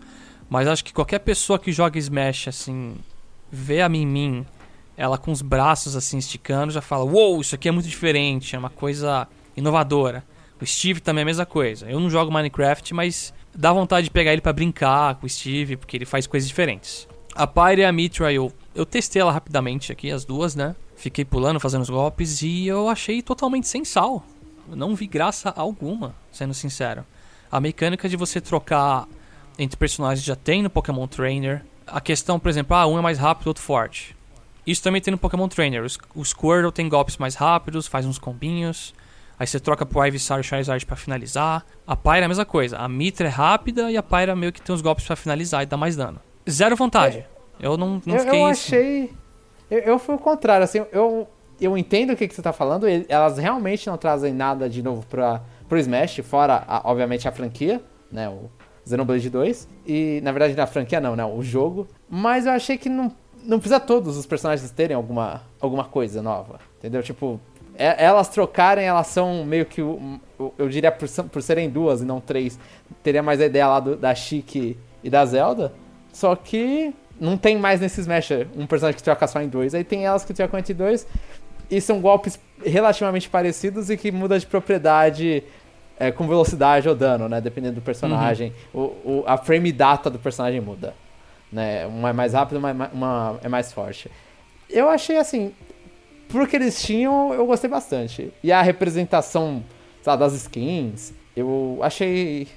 [0.49, 2.95] Mas acho que qualquer pessoa que joga Smash, assim,
[3.53, 4.47] vê a Min Min,
[4.97, 8.59] ela com os braços assim esticando, já fala: Uou, isso aqui é muito diferente, é
[8.59, 10.25] uma coisa inovadora.
[10.65, 11.91] O Steve também é a mesma coisa.
[11.91, 15.77] Eu não jogo Minecraft, mas dá vontade de pegar ele pra brincar com o Steve,
[15.77, 17.07] porque ele faz coisas diferentes.
[17.35, 20.75] A Pyre e a Mitra, eu, eu testei ela rapidamente aqui, as duas, né?
[20.97, 24.25] Fiquei pulando, fazendo os golpes, e eu achei totalmente sem sal.
[24.67, 27.05] Não vi graça alguma, sendo sincero.
[27.53, 29.07] A mecânica de você trocar
[29.59, 31.63] entre personagens já tem no Pokémon Trainer.
[31.87, 34.17] A questão, por exemplo, ah, um é mais rápido, outro forte.
[34.67, 35.85] Isso também tem no Pokémon Trainer.
[36.15, 38.95] O Squirtle tem golpes mais rápidos, faz uns combinhos.
[39.39, 41.65] Aí você troca pro Ivysaur e Charizard pra finalizar.
[41.87, 42.79] A Pyra é a mesma coisa.
[42.79, 45.67] A Mitra é rápida e a Pyra meio que tem os golpes pra finalizar e
[45.67, 46.21] dá mais dano.
[46.49, 47.27] Zero vontade.
[47.59, 48.41] Eu não, não eu, fiquei...
[48.41, 49.13] eu achei.
[49.71, 51.27] Eu, eu fui o contrário, assim, eu,
[51.61, 52.87] eu entendo o que, que você tá falando.
[53.09, 57.83] Elas realmente não trazem nada de novo pra, pro Smash, fora, a- obviamente, a franquia,
[58.13, 58.29] né?
[58.29, 58.51] O
[58.87, 59.69] Xenoblade 2.
[59.87, 61.25] E, na verdade, na franquia não, né?
[61.25, 61.89] O jogo.
[62.09, 63.11] Mas eu achei que não,
[63.43, 66.61] não precisa todos os personagens terem alguma, alguma coisa nova.
[66.79, 67.03] Entendeu?
[67.03, 69.81] Tipo, é- elas trocarem, elas são meio que.
[69.81, 72.59] Eu diria por, por serem duas e não três.
[73.03, 75.73] Teria mais a ideia lá do- da Chique e da Zelda.
[76.13, 79.75] Só que não tem mais nesse Smash um personagem que troca só em dois.
[79.75, 81.07] Aí tem elas que trocam entre dois.
[81.71, 85.43] E são golpes relativamente parecidos e que muda de propriedade
[85.99, 87.41] é, com velocidade ou dano, né?
[87.41, 88.53] Dependendo do personagem.
[88.73, 90.95] O, o- a frame data do personagem muda.
[91.51, 91.87] Né?
[91.87, 94.11] Uma é mais rápida, uma, é uma é mais forte.
[94.69, 95.53] Eu achei assim.
[96.35, 98.33] Pro que eles tinham, eu gostei bastante.
[98.43, 99.63] E a representação
[100.03, 102.49] sabe, das skins, eu achei.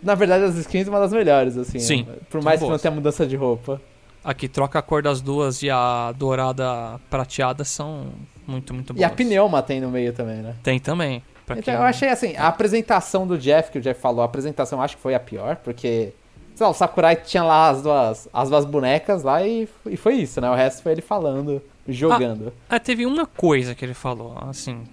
[0.00, 1.80] Na verdade, as skins uma das melhores, assim.
[1.80, 2.82] Sim, Por mais que não boas.
[2.82, 3.80] tenha mudança de roupa.
[4.22, 8.12] Aqui troca a cor das duas e a dourada prateada são
[8.46, 9.00] muito, muito boas.
[9.00, 10.54] E a pneuma tem no meio também, né?
[10.62, 11.22] Tem também.
[11.56, 14.84] Então, eu achei assim, a apresentação do Jeff, que o Jeff falou, a apresentação eu
[14.84, 16.12] acho que foi a pior, porque.
[16.54, 20.14] Sei lá, o Sakurai tinha lá as duas, as duas bonecas lá e, e foi
[20.16, 20.50] isso, né?
[20.50, 21.60] O resto foi ele falando,
[21.92, 22.52] jogando.
[22.68, 24.84] Ah, teve uma coisa que ele falou, assim,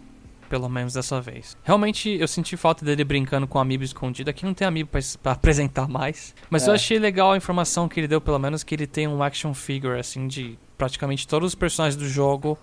[0.49, 1.55] pelo menos dessa vez.
[1.63, 4.29] Realmente eu senti falta dele brincando com amiibo escondido.
[4.29, 6.33] Aqui não tem amiibo pra, pra apresentar mais.
[6.49, 6.75] Mas eu É.
[6.75, 9.99] achei legal a informação que ele deu, pelo menos, que ele tem um action figure,
[9.99, 12.57] assim, de praticamente todos os personagens do jogo.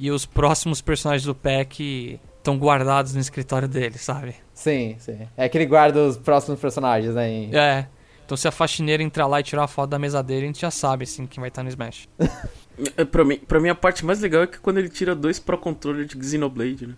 [0.00, 4.36] E os próximos personagens do pack estão guardados no escritório dele, sabe?
[4.54, 5.18] Sim, sim.
[5.36, 7.28] É que ele guarda os próximos personagens, né?
[7.28, 7.88] em- É.
[8.24, 10.60] Então se a faxineira entrar lá e tirar a foto da mesa dele, a gente
[10.60, 12.06] já sabe, assim, quem vai estar no Smash.
[12.96, 15.38] É, Pra mim, pra mim, a parte mais legal é que quando ele tira dois
[15.38, 16.94] Pro Controller de Xenoblade, né?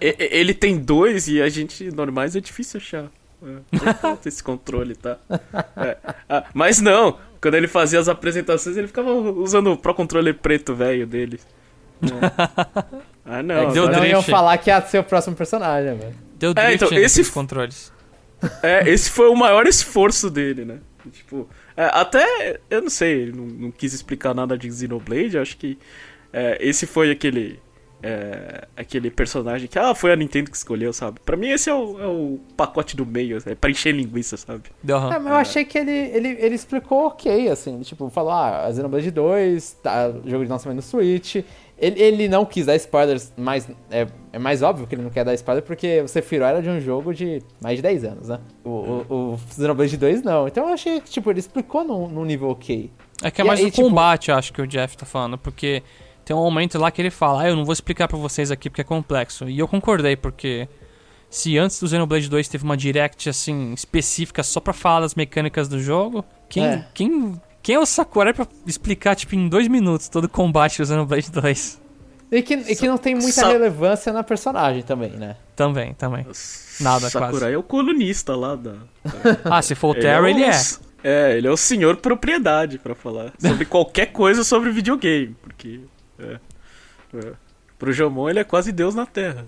[0.00, 3.06] E- ele tem dois e a gente normais é difícil achar.
[3.42, 5.18] É, esse controle, tá?
[5.76, 5.96] É.
[6.28, 10.74] Ah, mas não, quando ele fazia as apresentações, ele ficava usando o Pro Controller preto
[10.74, 11.38] velho dele.
[12.02, 12.08] É.
[13.24, 13.66] Ah, É não.
[13.68, 16.14] que deu agora- iam falar que ia ser o próximo personagem, velho.
[16.38, 17.92] Deu É, drift então, ainda esse controles.
[18.62, 20.78] É, esse foi o maior esforço dele, né?
[21.12, 25.56] Tipo, é, até, eu não sei, ele não, não quis explicar nada de Xenoblade, acho
[25.56, 25.78] que
[26.32, 27.60] é, esse foi aquele
[28.06, 31.18] é, aquele personagem que, ah, foi a Nintendo que escolheu, sabe?
[31.24, 34.64] Pra mim esse é o, é o pacote do meio, é pra encher linguiça, sabe?
[34.86, 35.14] Aham.
[35.14, 37.80] É, mas eu achei que ele, ele, ele explicou ok, assim.
[37.80, 41.36] Tipo, falou, ah, Xenoblade 2, tá, jogo de lançamento no Switch.
[41.76, 45.24] Ele, ele não quis dar spoilers, mas é, é mais óbvio que ele não quer
[45.24, 48.38] dar spoiler, porque o Sephiroth era de um jogo de mais de 10 anos, né?
[48.64, 50.46] O, o, o Xenoblade 2 não.
[50.46, 52.90] Então eu achei que, tipo, ele explicou num, num nível ok.
[53.22, 55.36] É que é E mais aí, o tipo- combate, acho que o Jeff tá falando,
[55.36, 55.82] porque
[56.24, 58.70] tem um momento lá que ele fala, ah, eu não vou explicar pra vocês aqui
[58.70, 59.48] porque é complexo.
[59.48, 60.68] E eu concordei, porque
[61.28, 65.68] se antes do Xenoblade 2 teve uma direct assim específica só pra falar das mecânicas
[65.68, 66.86] do jogo, quem É.
[66.94, 67.34] quem
[67.64, 71.30] quem é o Sakurai pra explicar tipo em dois minutos todo o combate do Xenoblade
[71.32, 71.80] 2?
[72.30, 75.36] E que, e que não tem muita Sa- relevância na personagem também, né?
[75.56, 76.26] Também, também.
[76.80, 78.74] Nada, Sakurai é o colunista lá da.
[79.44, 80.50] Ah, se for o Ele Terry, o- ele é.
[81.02, 85.80] É, ele é o senhor propriedade pra falar sobre qualquer coisa sobre videogame, porque
[86.18, 86.38] é,
[87.14, 87.32] é.
[87.78, 89.44] pro Jomon ele é quase Deus na Terra.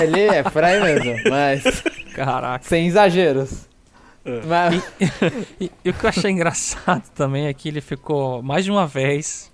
[0.00, 1.82] Ele é por aí mesmo, mas
[2.14, 2.64] Caraca.
[2.64, 3.68] sem exageros.
[4.24, 4.40] É.
[4.46, 4.84] Mas,
[5.60, 8.86] E, e o que eu achei engraçado também é que ele ficou mais de uma
[8.86, 9.50] vez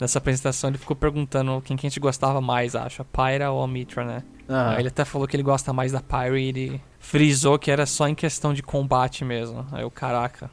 [0.00, 3.62] nessa apresentação, ele ficou perguntando quem que a gente gostava mais, acho, a Pyra ou
[3.62, 4.22] a Mitra, né?
[4.48, 7.86] Aí ele até falou que ele gosta mais da Pyra e ele frisou que era
[7.86, 9.64] só em questão de combate mesmo.
[9.72, 10.50] Aí eu, caraca,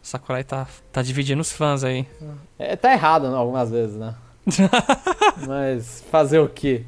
[0.00, 2.06] Sakurai tá, tá dividindo os fãs aí.
[2.58, 4.14] É, tá errado algumas vezes, né?
[5.46, 6.84] mas fazer o quê?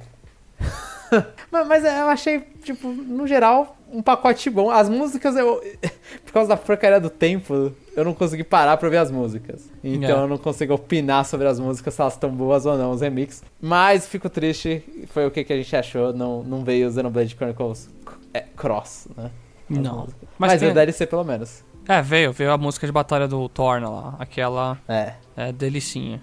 [1.50, 4.70] mas, mas eu achei, tipo, no geral, um pacote bom.
[4.70, 5.60] As músicas, eu.
[6.24, 9.70] Por causa da porcaria do tempo, eu não consegui parar pra ver as músicas.
[9.82, 10.22] Então É.
[10.22, 13.42] eu não consigo opinar sobre as músicas, se elas estão boas ou não, os remixes.
[13.60, 16.12] Mas fico triste, foi o que, que a gente achou.
[16.12, 17.88] Não, não veio o Xenoblade Chronicles
[18.34, 19.30] é, Cross, né?
[19.70, 20.00] As Não.
[20.00, 20.28] músicas.
[20.38, 21.64] Mas, Mas, tem- o DLC pelo menos.
[21.88, 25.14] É, veio, veio a música de batalha do Torna lá, aquela É.
[25.36, 26.20] é, delicinha.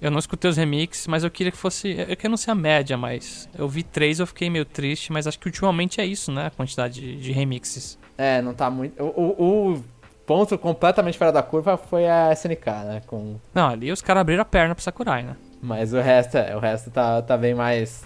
[0.00, 1.90] Eu não escutei os remixes, mas eu queria que fosse.
[2.08, 3.48] Eu quero não ser a média, mas.
[3.58, 6.46] Eu vi três, eu fiquei meio triste, mas acho que ultimamente é isso, né?
[6.46, 7.98] A quantidade de, de remixes.
[8.16, 9.02] É, não tá muito.
[9.02, 9.84] O, o-
[10.24, 13.02] ponto completamente fora da curva foi a SNK, né?
[13.06, 13.36] Com...
[13.54, 15.36] Não, ali os caras abriram a perna pro Sakurai, né?
[15.62, 18.04] Mas o resto, é, o resto tá, tá bem mais,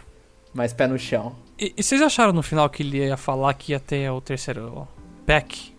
[0.55, 1.35] mais pé no chão.
[1.59, 4.87] E, e vocês acharam no final que ele ia falar que ia ter o terceiro
[5.27, 5.72] pack?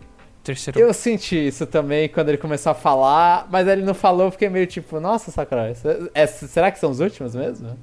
[0.44, 0.78] Terceiro.
[0.78, 4.48] Eu senti isso também quando ele começou a falar, mas ele não falou, eu fiquei
[4.50, 5.72] meio tipo, nossa, Sakurai,
[6.14, 7.76] é- é- será que são os últimos mesmo?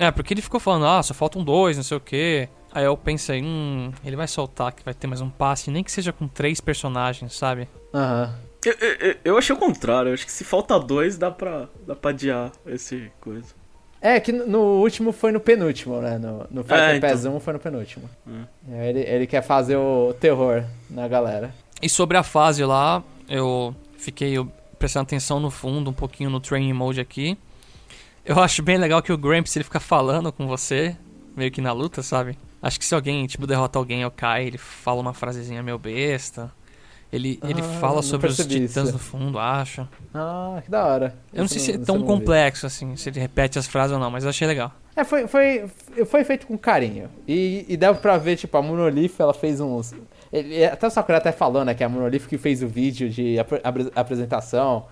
[0.00, 2.48] É, porque ele ficou falando, ah, só faltam dois, não sei o quê.
[2.72, 5.90] Aí eu pensei, hum, ele vai soltar que vai ter mais um passe, nem que
[5.92, 7.68] seja com três personagens, sabe?
[7.94, 8.34] Aham.
[8.66, 8.74] Eu,
[9.08, 12.10] eu, eu achei o contrário, eu acho que se falta dois dá pra, dá pra
[12.10, 13.54] adiar esse coisa.
[14.00, 16.18] É, que no- no último foi no penúltimo, né?
[16.18, 17.10] No, no Fighter É, então.
[17.10, 18.08] Pass 1 foi no penúltimo.
[18.70, 21.52] É, Ele, ele quer fazer o terror na galera.
[21.80, 24.34] E sobre a fase lá, eu fiquei
[24.78, 27.36] prestando atenção no fundo, um pouquinho no training mode aqui.
[28.24, 30.96] Eu acho bem legal que o Gramps ele fica falando com você,
[31.36, 32.36] meio que na luta, sabe?
[32.60, 36.50] Acho que se alguém, tipo, derrota alguém ou cai, ele fala uma frasezinha meio besta.
[37.10, 38.92] Ele, ele Ah, fala não sobre os titãs isso.
[38.92, 39.88] no fundo, acho.
[40.12, 41.16] Ah, que da hora.
[41.32, 44.10] Eu não sei se é tão complexo assim, se ele repete as frases ou não,
[44.10, 44.72] mas eu achei legal.
[44.94, 45.70] É, foi, foi,
[46.04, 47.08] foi feito com carinho.
[47.26, 49.94] E, e deu pra ver, tipo, a Monolith, ela fez uns.
[50.32, 53.08] Ele- até o Sakura até falou, né, que é a Monolith que fez o vídeo
[53.08, 53.60] de apre-
[53.94, 54.86] apresentação.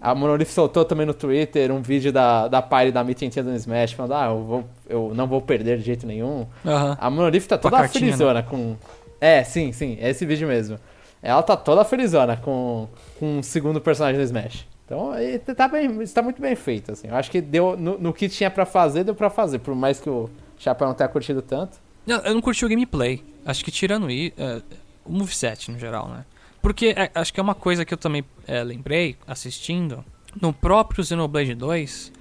[0.00, 3.56] A Monolith soltou também no Twitter um vídeo da, da e da Meet entrando no
[3.56, 6.46] Smash, falando, ah, eu, vou, eu não vou perder de jeito nenhum.
[6.66, 6.96] Aham.
[7.00, 8.12] A Monolith tá toda cartinha, né?
[8.12, 8.76] felizona com.
[9.20, 10.76] É, sim, sim, é esse vídeo mesmo.
[11.22, 12.88] Ela tá toda felizona com,
[13.20, 14.66] com o segundo personagem do Smash.
[14.84, 15.12] Então,
[15.56, 17.06] tá bem, está muito bem feito, assim.
[17.06, 19.60] Eu acho que deu no, no que tinha pra fazer, deu pra fazer.
[19.60, 20.28] Por mais que o
[20.58, 21.78] Chapéu não tenha curtido tanto.
[22.04, 23.22] Não, Eu não curti o gameplay.
[23.46, 24.60] Acho que tirando i- é,
[25.04, 26.24] o moveset no geral, né?
[26.60, 30.04] Porque é, acho que é uma coisa que eu também é, lembrei assistindo.
[30.40, 32.12] No próprio Xenoblade 2,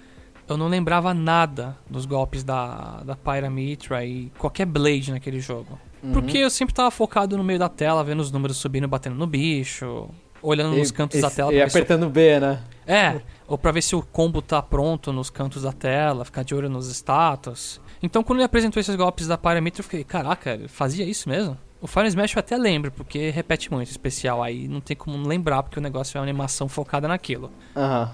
[0.49, 5.79] eu não lembrava nada dos golpes da, da Pyramitra e qualquer Blade naquele jogo.
[6.03, 6.11] Uhum.
[6.13, 9.27] Porque eu sempre tava focado no meio da tela, vendo os números subindo, batendo no
[9.27, 10.09] bicho,
[10.41, 12.63] olhando nos E- cantos e- da tela E se o apertando B, né?
[12.87, 16.55] é, ou pra ver se o combo tá pronto nos cantos da tela, ficar de
[16.55, 17.79] olho nos status.
[18.01, 21.55] Então quando ele apresentou esses golpes da Pyramitra, eu fiquei, caraca, ele fazia isso mesmo?
[21.81, 25.63] O Fire Smash eu até lembro, porque repete muito especial, aí não tem como lembrar,
[25.63, 27.49] porque o negócio é uma animação focada naquilo.
[27.75, 28.11] Aham.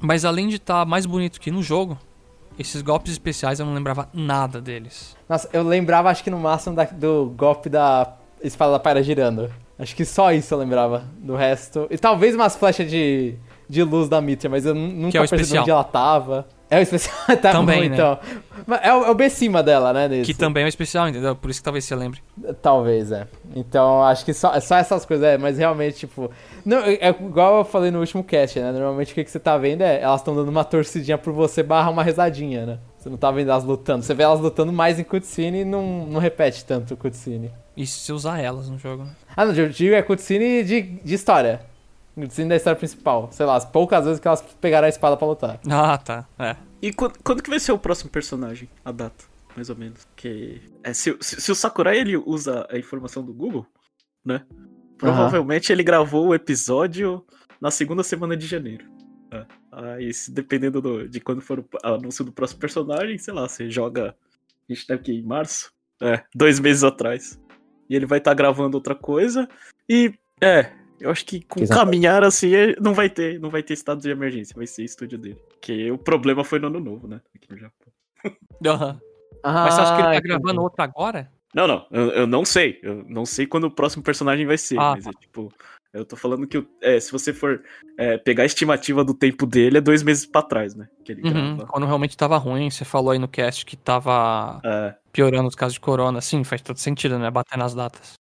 [0.00, 1.98] Mas além de estar mais bonito que no jogo,
[2.58, 5.14] esses golpes especiais eu não lembrava nada deles.
[5.28, 9.50] Nossa, eu lembrava, acho que no máximo da- do golpe da espada da Pyra girando.
[9.78, 11.04] Acho que só isso eu lembrava.
[11.18, 11.86] Do resto.
[11.90, 13.34] E talvez umas flechas de,
[13.68, 15.62] de luz da Mitra, mas eu nu- nunca Que é percebi especial.
[15.62, 16.48] onde ela tava.
[16.68, 17.94] É o especial, tá Também, bom, né?
[17.94, 18.18] então.
[18.82, 20.08] É o, é o B cima dela, né?
[20.08, 20.32] Nesse.
[20.32, 21.36] Que também é um especial, entendeu?
[21.36, 22.20] Por isso que talvez você lembre.
[22.60, 23.28] Talvez, é.
[23.54, 26.30] Então, acho que só, só essas coisas, é, mas realmente, tipo.
[26.64, 28.72] Não, é é igual eu falei no último cast, né?
[28.72, 31.62] Normalmente o que, que você tá vendo é elas estão dando uma torcidinha por você
[31.62, 32.78] barra uma rezadinha, né?
[32.98, 34.02] Você não tá vendo elas lutando.
[34.02, 37.52] Você vê elas lutando mais em cutscene e não, não repete tanto o cutscene.
[37.76, 39.10] E se usar elas no jogo, né?
[39.36, 41.60] Ah, não, eu digo é cutscene de, de história.
[42.24, 43.28] Cutscene da história principal.
[43.30, 45.60] Sei lá, as poucas vezes que elas pegaram a espada pra lutar.
[45.70, 46.26] Ah, tá.
[46.38, 46.56] É.
[46.82, 48.68] E quando, quando que vai ser o próximo personagem?
[48.84, 49.24] A data,
[49.54, 50.06] mais ou menos.
[50.16, 53.66] Que é, se, se, se o Sakurai ele usa a informação do Google,
[54.24, 54.44] né?
[54.98, 57.24] Provavelmente ele gravou o episódio
[57.60, 58.84] na segunda semana de janeiro.
[59.30, 59.44] É.
[59.72, 63.70] Aí, se, dependendo do- de quando for o anúncio do próximo personagem, sei lá, você
[63.70, 64.14] joga.
[64.68, 65.70] A gente tá aqui em março?
[66.00, 67.38] É, dois meses atrás.
[67.88, 69.48] e ele vai estar gravando outra coisa.
[69.88, 71.80] E é, eu acho que com Exato.
[71.80, 75.18] caminhar assim é- não vai ter, não vai ter estado de emergência, vai ser estúdio
[75.18, 75.38] dele.
[75.60, 77.20] Que o problema foi no ano novo, né?
[77.34, 77.92] Aqui no Japão.
[78.66, 79.00] Aham.
[79.44, 81.30] Mas você acha que ele tá Ah, gravando outra agora?
[81.54, 82.78] Não, não, eu, eu não sei.
[82.82, 85.52] Eu não sei quando o próximo personagem vai ser, Ah, mas é tipo.
[85.92, 87.62] Eu tô falando que é, se você for
[87.96, 90.86] é, pegar a estimativa do tempo dele, é dois meses pra trás, né?
[91.04, 91.66] Que ele Uhum, grava.
[91.68, 95.74] Quando realmente tava ruim, você falou aí no cast que tava É, piorando os casos
[95.74, 96.20] de corona.
[96.20, 97.30] Sim, faz todo sentido, né?
[97.30, 98.14] Bater nas datas.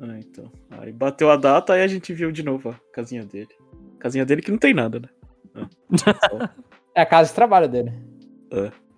[0.00, 0.50] Ah, então.
[0.70, 3.48] Aí bateu a data, aí a gente viu de novo a casinha dele.
[3.98, 5.08] Casinha dele que não tem nada, né?
[5.56, 6.48] É,
[6.94, 7.92] É a casa de trabalho dele.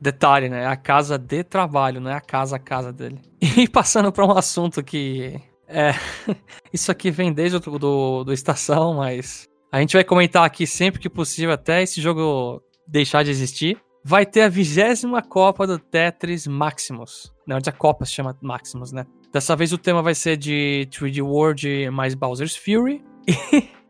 [0.00, 0.62] Detalhe, né?
[0.62, 3.20] É a casa de trabalho, não é a casa a casa dele.
[3.56, 5.40] E passando pra um assunto que.
[5.66, 5.92] É.
[6.72, 9.48] Isso aqui vem desde o do, do Estação, mas.
[9.72, 13.78] A gente vai comentar aqui sempre que possível, até esse jogo deixar de existir.
[14.02, 17.32] Vai ter a vigésima Copa do Tetris Maximus.
[17.46, 19.06] Na verdade, a Copa se chama Maximus, né?
[19.32, 23.02] Dessa vez o tema vai ser de 3D World mais Bowser's Fury.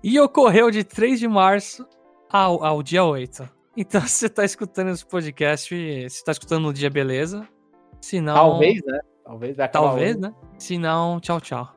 [0.00, 1.84] E, ocorreu de 3 de março
[2.30, 3.48] ao, ao dia 8.
[3.76, 7.46] Então, se você tá escutando esse podcast, se tá escutando no dia, beleza.
[8.00, 8.34] Se não.
[8.34, 9.00] Talvez, né?
[9.24, 10.20] Talvez Talvez, hoje.
[10.20, 10.34] né?
[10.56, 11.74] Se não, tchau, tchau.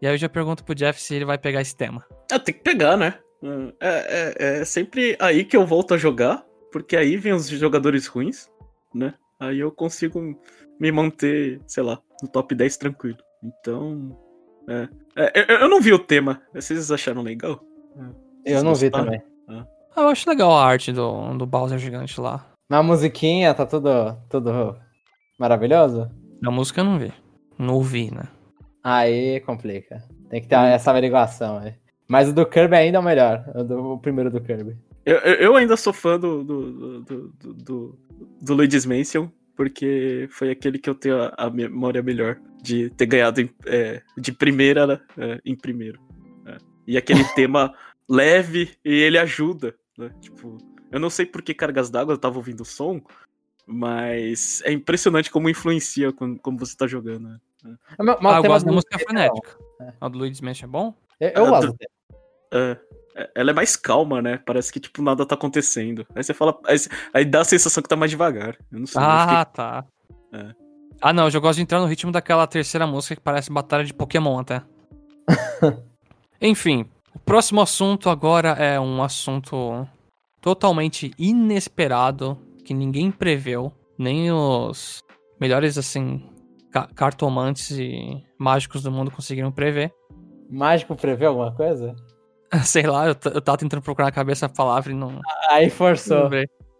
[0.00, 2.04] E aí eu já pergunto pro Jeff se ele vai pegar esse tema.
[2.30, 3.18] Ah, tem que pegar, né?
[3.80, 8.06] É, é, é sempre aí que eu volto a jogar, porque aí vem os jogadores
[8.06, 8.48] ruins,
[8.94, 9.14] né?
[9.38, 10.38] Aí eu consigo
[10.80, 13.18] me manter, sei lá, no top 10 tranquilo.
[13.42, 14.16] Então.
[14.68, 14.88] É.
[15.16, 16.42] É, eu, eu não vi o tema.
[16.54, 17.60] Vocês acharam legal?
[18.44, 19.04] Eu não vi Gostaram?
[19.04, 19.22] também.
[19.48, 19.64] Ah,
[20.02, 22.46] eu acho legal a arte do, do Bowser gigante lá.
[22.68, 23.88] Na musiquinha tá tudo,
[24.28, 24.76] tudo
[25.38, 26.10] maravilhoso?
[26.42, 27.12] Na música eu não vi.
[27.58, 28.24] Não ouvi, né?
[28.82, 30.02] Aí complica.
[30.28, 31.74] Tem que ter essa averiguação aí.
[32.08, 33.44] Mas o do Kirby ainda é o melhor.
[33.54, 34.76] O, do- o primeiro do Kirby.
[35.04, 37.00] Eu, eu, eu ainda sou fã do, do, do,
[37.30, 37.98] do, do,
[38.42, 43.06] do Luigi's Mansion, porque foi aquele que eu tenho a, a memória melhor de ter
[43.06, 46.00] ganhado em- é, de primeira né, é, em primeiro.
[46.46, 46.56] é.
[46.86, 47.74] E aquele tema
[48.08, 50.10] leve e ele ajuda, né?
[50.20, 50.58] Tipo,
[50.92, 53.00] eu não sei por que cargas d'água eu tava ouvindo o som,
[53.66, 57.28] mas é impressionante como influencia quando, como você tá jogando.
[57.28, 57.38] né?
[57.98, 59.58] Mas- mas ah, eu gosto da música é frenética.
[59.80, 59.92] É.
[60.00, 60.94] A do Luigi's Mansion é bom?
[61.18, 61.74] Eu, eu gosto.
[61.80, 61.86] É,
[62.72, 62.80] é,
[63.34, 64.38] ela é mais calma, né?
[64.44, 66.06] Parece que, tipo, nada tá acontecendo.
[66.14, 66.58] Aí você fala.
[66.66, 66.76] Aí,
[67.14, 68.56] aí dá a sensação que tá mais devagar.
[68.70, 69.00] Eu não sei.
[69.02, 69.84] eu fiquei- Ah, tá.
[70.32, 70.54] É.
[71.00, 73.84] Ah, não, eu já gosto de entrar no ritmo daquela terceira música que parece batalha
[73.84, 74.62] de Pokémon até.
[76.40, 79.86] Enfim, o próximo assunto agora é um assunto
[80.40, 85.02] totalmente inesperado, que ninguém preveu, nem os
[85.40, 86.22] melhores, assim,
[86.70, 89.92] ca- cartomantes e mágicos do mundo conseguiram prever.
[90.48, 91.94] Mágico prevê alguma coisa?
[92.64, 96.28] Sei lá, eu, eu tava tentando procurar na cabeça a palavra e não, Aí forçou.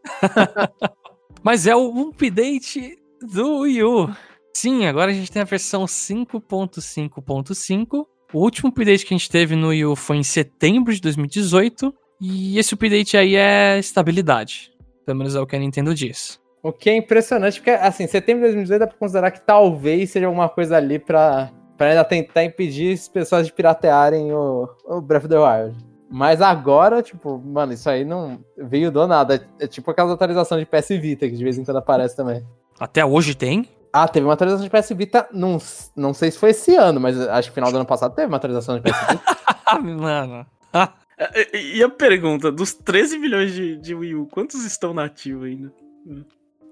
[1.43, 4.11] Mas é o update do Wii U.
[4.55, 8.07] Sim, agora a gente tem a versão 5.5.5.
[8.33, 11.95] O último update que a gente teve no Wii U foi em setembro de 2018.
[12.21, 14.73] E esse update aí é estabilidade.
[15.05, 16.41] Pelo menos é o que a Nintendo diz.
[16.63, 20.27] O que é impressionante, porque, assim, setembro de 2018 dá pra considerar que talvez seja
[20.27, 25.25] alguma coisa ali pra, pra ainda tentar impedir as pessoas de piratearem o, o Breath
[25.25, 25.77] of the Wild.
[26.09, 29.35] Mas agora, tipo, mano, isso aí não veio do nada.
[29.61, 32.47] É, é tipo aquela atualização de PS Vita, que de vez em quando aparece também.
[32.79, 33.69] Até hoje tem?
[33.93, 35.59] Ah, teve uma atualização de PS Vita, não,
[35.97, 38.37] não sei se foi esse ano, mas acho que final do ano passado teve uma
[38.37, 39.81] atualização de PS Vita.
[39.83, 40.47] Mano.
[41.19, 45.07] É, E e a pergunta: dos 13 milhões de, de Wii U, quantos estão na
[45.07, 45.73] ativa ainda?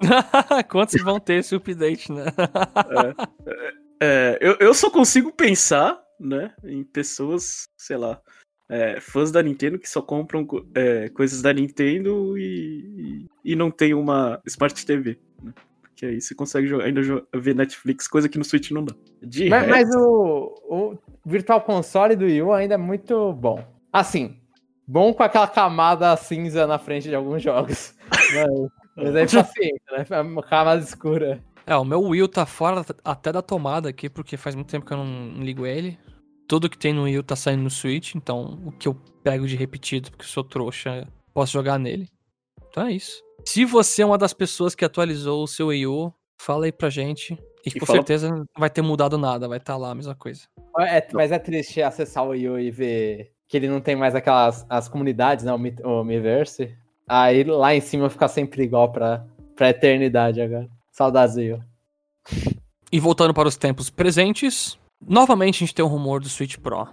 [0.69, 2.27] Quantos vão ter esse update, né?
[2.27, 3.73] É,
[4.41, 8.21] eu, eu só consigo pensar, né, em pessoas, sei lá,
[8.69, 13.57] é, fãs da Nintendo que só compram co- é, coisas da Nintendo e, e, e
[13.57, 15.53] não tem uma Smart TV, né?
[15.83, 17.01] Porque aí você consegue jogar, ainda
[17.35, 18.95] ver Netflix, coisa que no Switch não dá.
[19.23, 23.65] De mas, mas o, o Virtual Console do Wii U ainda é muito bom.
[23.93, 24.37] Assim,
[24.87, 27.95] bom com aquela camada cinza na frente de alguns jogos.
[28.35, 30.21] Mas, mas aí paciência, né?
[30.23, 31.41] Uma camada escura.
[31.67, 34.85] É, o meu Wii U tá fora até da tomada aqui, porque faz muito tempo
[34.87, 35.99] que eu não, ligo ele.
[36.47, 39.47] Tudo que tem no Wii U tá saindo no Switch, então o que eu pego
[39.47, 42.07] de repetido, porque eu sou trouxa, posso jogar nele.
[42.69, 43.23] Então é isso.
[43.47, 46.91] Se você é uma das pessoas que atualizou o seu Wii U, fala aí pra
[46.91, 47.33] gente.
[47.65, 50.15] E, E com fala- certeza não vai ter mudado nada, vai estar lá a mesma
[50.15, 50.43] coisa.
[50.81, 54.15] É, mas é triste acessar o Wii U e ver que ele não tem mais
[54.15, 55.53] aquelas as comunidades, né?
[55.53, 56.77] O, Mi- o Miiverse.
[57.09, 59.25] Aí lá em cima fica sempre igual pra,
[59.57, 60.69] pra eternidade agora.
[60.95, 61.61] Saudades U.
[62.93, 66.87] E voltando para os tempos presentes, novamente a gente tem um rumor do Switch Pro.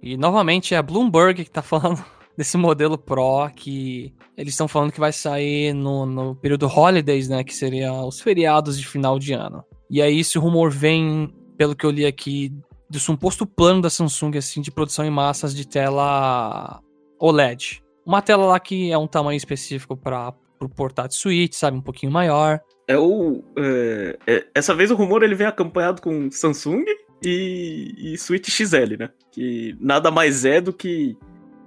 [0.00, 2.04] E novamente é a Bloomberg que tá falando
[2.38, 7.42] desse modelo Pro que eles estão falando que vai sair no, no período holidays, né?
[7.42, 9.64] Que seria os feriados de final de ano.
[9.90, 12.52] E aí esse rumor vem pelo que eu li aqui,
[12.88, 16.80] do suposto plano da Samsung, assim, de produção em massas de tela
[17.18, 17.82] OLED.
[18.06, 21.76] Uma tela lá que é um tamanho específico para o portátil Switch, sabe?
[21.76, 22.60] Um pouquinho maior.
[22.88, 23.44] É o.
[23.56, 26.84] É, é, essa vez o rumor ele vem acompanhado com Samsung
[27.22, 29.10] e, e Switch XL, né?
[29.30, 31.14] Que nada mais é do que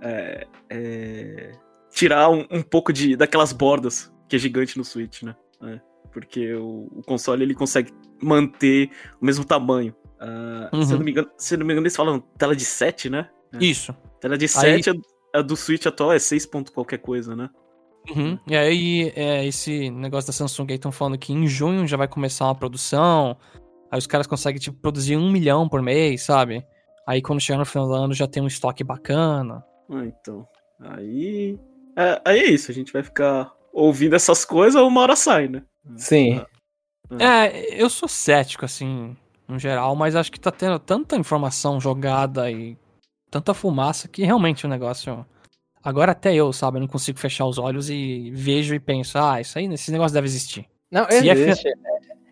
[0.02, 1.52] é, é,
[1.92, 5.36] tirar um, um, pouco de daquelas bordas que é gigante no Switch, né?
[5.64, 5.80] É,
[6.12, 8.90] porque o, o, console ele consegue manter
[9.22, 9.96] o mesmo tamanho.
[10.20, 10.84] Uh, uhum.
[10.84, 13.30] se, eu não me engano, se não me engano, eles falam tela de 7, né?
[13.54, 13.64] É.
[13.64, 13.96] Isso.
[14.20, 15.02] Tela de 7, aí...
[15.36, 17.50] a, a, do Switch atual é 6 ponto qualquer coisa, né?
[18.10, 18.38] Uhum.
[18.48, 22.08] E aí, é, esse negócio da Samsung aí estão falando que em junho já vai
[22.08, 23.38] começar uma produção.
[23.92, 26.66] Aí os caras conseguem, tipo, produzir um milhão por mês, sabe?
[27.08, 29.64] Aí quando chegar no final do ano já tem um estoque bacana.
[29.90, 30.48] Ah, então.
[30.80, 31.60] Aí.
[31.96, 35.64] É, aí é isso, a gente vai ficar ouvindo essas coisas, uma hora sai, né?
[35.98, 36.40] Sim.
[36.40, 37.46] Ah.
[37.46, 39.16] É, eu sou cético, assim,
[39.48, 42.78] no geral, mas acho que tá tendo tanta informação jogada e
[43.30, 45.26] tanta fumaça que realmente o negócio.
[45.84, 49.42] Agora até eu, sabe, eu não consigo fechar os olhos e vejo e penso, ah,
[49.42, 50.68] isso aí, esse negócio deve existir.
[50.92, 51.68] Não, Se é existe.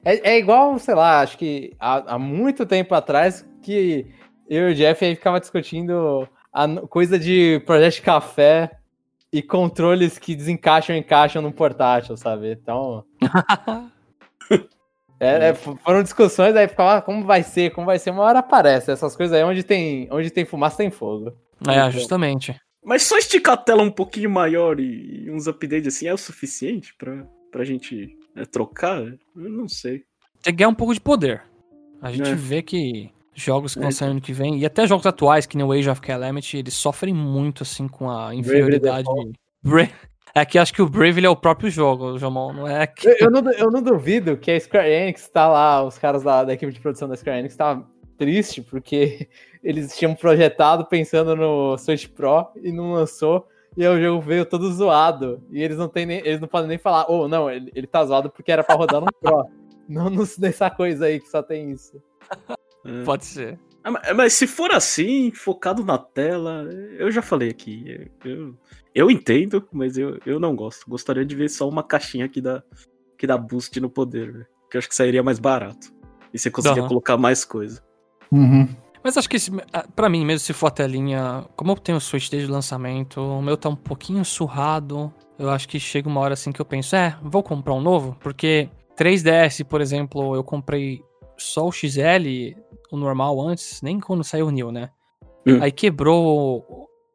[0.04, 4.06] É, é, é, igual, sei lá, acho que há, há, muito tempo atrás que
[4.50, 8.72] eu e o Jeff aí ficava discutindo a coisa de projeto café
[9.32, 12.52] e controles que desencaixam e encaixam no portátil, sabe?
[12.52, 13.04] Então.
[15.20, 18.40] é, é, foram discussões, aí ficava, ah, como vai ser, como vai ser, uma hora
[18.40, 18.92] aparece.
[18.92, 21.30] Essas coisas aí, onde tem, onde tem fumaça, tem fogo.
[21.68, 22.60] É, então, justamente.
[22.84, 26.96] Mas só esticar a tela um pouquinho maior e uns updates assim é o suficiente
[26.96, 29.02] pra, pra gente é, trocar?
[29.02, 30.04] Eu não sei.
[30.42, 31.44] Que ganhar um pouco de poder.
[32.02, 32.36] A gente é.
[32.36, 35.66] vê que jogos que vão sair ano que vem, e até jogos atuais, que nem
[35.66, 39.08] o Age of Calamity, eles sofrem muito, assim, com a inferioridade.
[39.64, 39.90] Bra
[40.36, 43.08] é que acho que o Bravely é o próprio jogo, Jamon, não é que...
[43.08, 46.44] eu, eu, não, eu não duvido que a Square Enix tá lá, os caras da,
[46.44, 47.84] da equipe de produção da Square Enix tá
[48.18, 49.28] triste, porque
[49.64, 54.46] eles tinham projetado pensando no Switch Pro e não lançou, e aí o jogo veio
[54.46, 57.72] todo zoado, e eles não, tem nem, eles não podem nem falar, oh, não, ele,
[57.76, 59.46] ele tá zoado porque era pra rodar no Pro,
[59.88, 62.02] não nessa coisa aí que só tem isso.
[62.86, 63.04] É.
[63.04, 63.60] Pode ser.
[63.84, 66.64] Ah, mas se for assim, focado na tela,
[66.98, 68.10] eu já falei aqui.
[68.24, 68.56] Eu,
[68.94, 70.90] eu entendo, mas eu, eu não gosto.
[70.90, 72.62] Gostaria de ver só uma caixinha que dá,
[73.18, 74.48] que dá boost no poder, véio.
[74.70, 75.94] que eu acho que sairia mais barato.
[76.34, 76.90] E você conseguia uhum.
[76.90, 77.82] colocar mais coisa.
[78.32, 78.68] Uhum.
[79.04, 79.38] Mas acho que
[79.72, 82.54] ah, para mim, mesmo se for a telinha, como eu tenho o Switch desde o
[82.54, 85.14] lançamento, o meu tá um pouquinho surrado.
[85.38, 88.18] Eu acho que chega uma hora assim que eu penso, é, vou comprar um novo,
[88.20, 91.02] porque 3DS, por exemplo, eu comprei
[91.38, 92.54] só o XL,
[92.92, 94.90] o normal antes, nem quando saiu o New, né?
[95.48, 95.60] Hum.
[95.62, 96.68] Aí quebrou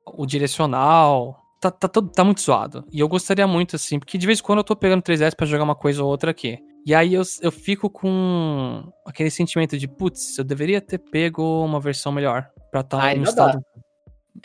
[0.06, 1.38] o, o direcional.
[1.60, 2.84] Tá, tá, tá, tá muito zoado.
[2.90, 5.46] E eu gostaria muito, assim, porque de vez em quando eu tô pegando 3DS pra
[5.46, 6.58] jogar uma coisa ou outra aqui.
[6.86, 11.80] E aí eu, eu fico com aquele sentimento de, putz, eu deveria ter pego uma
[11.80, 13.58] versão melhor pra estar tá no estado.
[13.58, 13.82] Dá.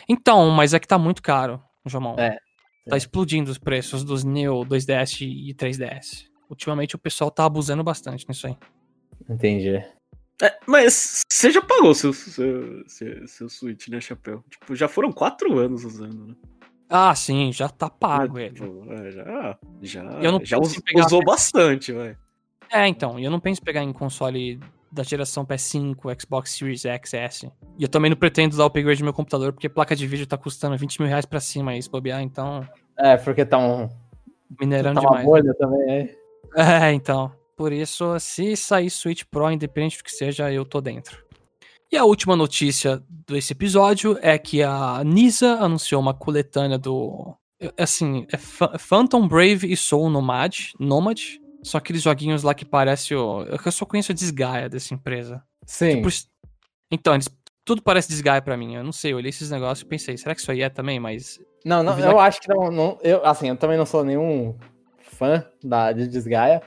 [0.08, 2.14] Então, mas é que tá muito caro, Jomão.
[2.18, 2.38] É.
[2.88, 2.98] Tá é.
[2.98, 6.24] explodindo os preços dos New 2DS e 3DS.
[6.48, 8.56] Ultimamente o pessoal tá abusando bastante nisso aí.
[9.28, 9.76] Entendi.
[10.42, 14.42] É, mas você já pagou seu, seu, seu, seu Switch, né, Chapéu?
[14.48, 16.34] Tipo, já foram quatro anos usando, né?
[16.88, 18.58] Ah, sim, já tá pago é, ele.
[18.88, 20.76] É, já já, eu não já us,
[21.06, 22.18] usou bastante, velho.
[22.72, 24.60] É, então, eu não penso em pegar em console
[24.92, 27.52] da geração PS5, Xbox Series X, S.
[27.78, 30.36] E eu também não pretendo dar upgrade no meu computador, porque placa de vídeo tá
[30.36, 32.66] custando 20 mil reais pra cima aí, se bobear, então...
[32.98, 33.88] É, porque tá um...
[34.60, 35.26] Minerando tá uma demais.
[35.26, 36.16] bolha também, é.
[36.56, 37.32] É, então.
[37.56, 41.22] Por isso, se sair Switch Pro, independente do que seja, eu tô dentro.
[41.92, 47.34] E a última notícia desse episódio é que a Nisa anunciou uma coletânea do.
[47.76, 48.36] Assim, é
[48.78, 50.70] Phantom Brave e Soul Nomad.
[50.78, 51.20] Nomad.
[51.62, 53.42] Só aqueles joguinhos lá que parece o.
[53.42, 55.42] Eu só conheço a Desgaia dessa empresa.
[55.66, 55.96] Sim.
[55.96, 56.08] Tipo,
[56.90, 57.28] então, eles...
[57.64, 58.76] tudo parece Desgaia pra mim.
[58.76, 60.98] Eu não sei, eu olhei esses negócios e pensei, será que isso aí é também?
[60.98, 61.38] Mas.
[61.64, 62.98] Não, não, eu, eu acho que não, não.
[63.02, 64.56] eu, assim, eu também não sou nenhum
[64.98, 66.62] fã da, de Desgaia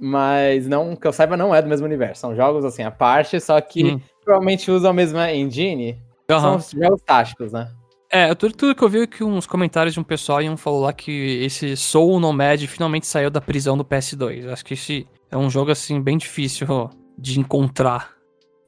[0.00, 2.22] mas não que eu saiba não é do mesmo universo.
[2.22, 4.00] São jogos assim à parte, só que hum.
[4.24, 6.02] provavelmente usam a mesma engine.
[6.30, 6.58] Uhum.
[6.58, 7.70] São jogos táticos, né?
[8.12, 10.80] É, tudo, tudo que eu vi é que uns comentários de um pessoal iam falou
[10.80, 14.48] lá que esse Soul Nomad finalmente saiu da prisão do PS2.
[14.48, 18.16] Acho que esse é um jogo assim bem difícil de encontrar.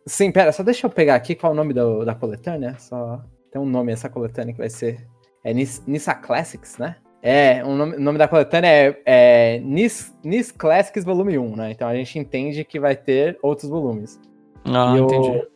[0.07, 2.77] Sim, pera, só deixa eu pegar aqui qual é o nome do, da coletânea.
[2.79, 3.21] Só
[3.51, 5.09] tem um nome essa coletânea que vai ser
[5.45, 6.97] é Nissa Classics, né?
[7.21, 11.71] É, o nome, o nome da coletânea é, é Nis, Nis Classics Volume 1, né?
[11.73, 14.21] Então a gente entende que vai ter outros volumes.
[14.65, 15.31] Ah, e entendi.
[15.31, 15.47] O,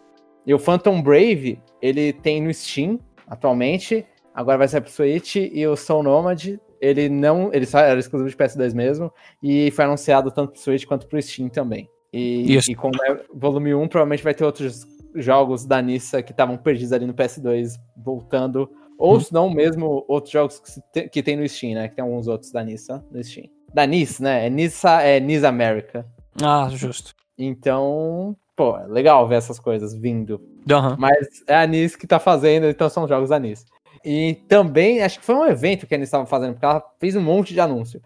[0.47, 4.05] e o Phantom Brave, ele tem no Steam atualmente,
[4.35, 7.51] agora vai sair pro Switch, e o Soul Nomad, ele não.
[7.53, 9.12] Ele só era exclusivo de PS2 mesmo,
[9.43, 11.89] e foi anunciado tanto pro Switch quanto pro Steam também.
[12.12, 12.70] E, Isso.
[12.70, 16.93] e como é volume 1, provavelmente vai ter outros jogos da Nissa que estavam perdidos
[16.93, 18.70] ali no PS2 voltando.
[18.99, 19.20] Ou Hum.
[19.20, 21.89] se não, mesmo outros jogos que, se te- que tem no Steam, né?
[21.89, 23.47] Que tem alguns outros da Nissa no Steam.
[23.74, 24.47] Da NIS, né?
[24.47, 26.07] É Nissa, é NIS America.
[26.43, 27.12] Ah, justo.
[27.37, 30.40] Então, pô, é legal ver essas coisas vindo.
[30.68, 30.96] Aham.
[30.98, 33.66] Mas é a NIS que tá fazendo, então são jogos da NIS.
[34.04, 37.14] E também, acho que foi um evento que a NIS estava fazendo, porque ela fez
[37.14, 38.00] um monte de anúncio.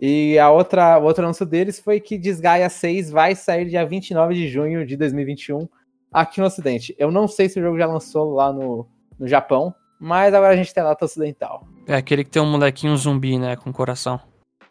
[0.00, 4.34] E a outra, o outro anúncio deles foi que Desgaia 6 vai sair dia 29
[4.34, 5.68] de junho de 2021
[6.10, 6.94] aqui no Ocidente.
[6.98, 8.88] Eu não sei se o jogo já lançou lá no,
[9.18, 11.66] no Japão, mas agora a gente tem a data ocidental.
[11.86, 14.18] É aquele que tem um molequinho zumbi, né, com coração.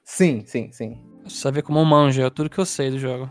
[0.03, 0.99] Sim, sim, sim.
[1.23, 3.29] Você vê como um manja, é tudo que eu sei do jogo.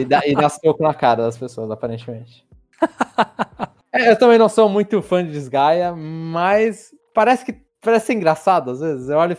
[0.00, 2.44] E dá, e dá soco na cara das pessoas, aparentemente.
[3.92, 8.70] É, eu também não sou muito fã de Desgaia, mas parece que parece ser engraçado
[8.70, 9.08] às vezes.
[9.08, 9.36] Eu olho,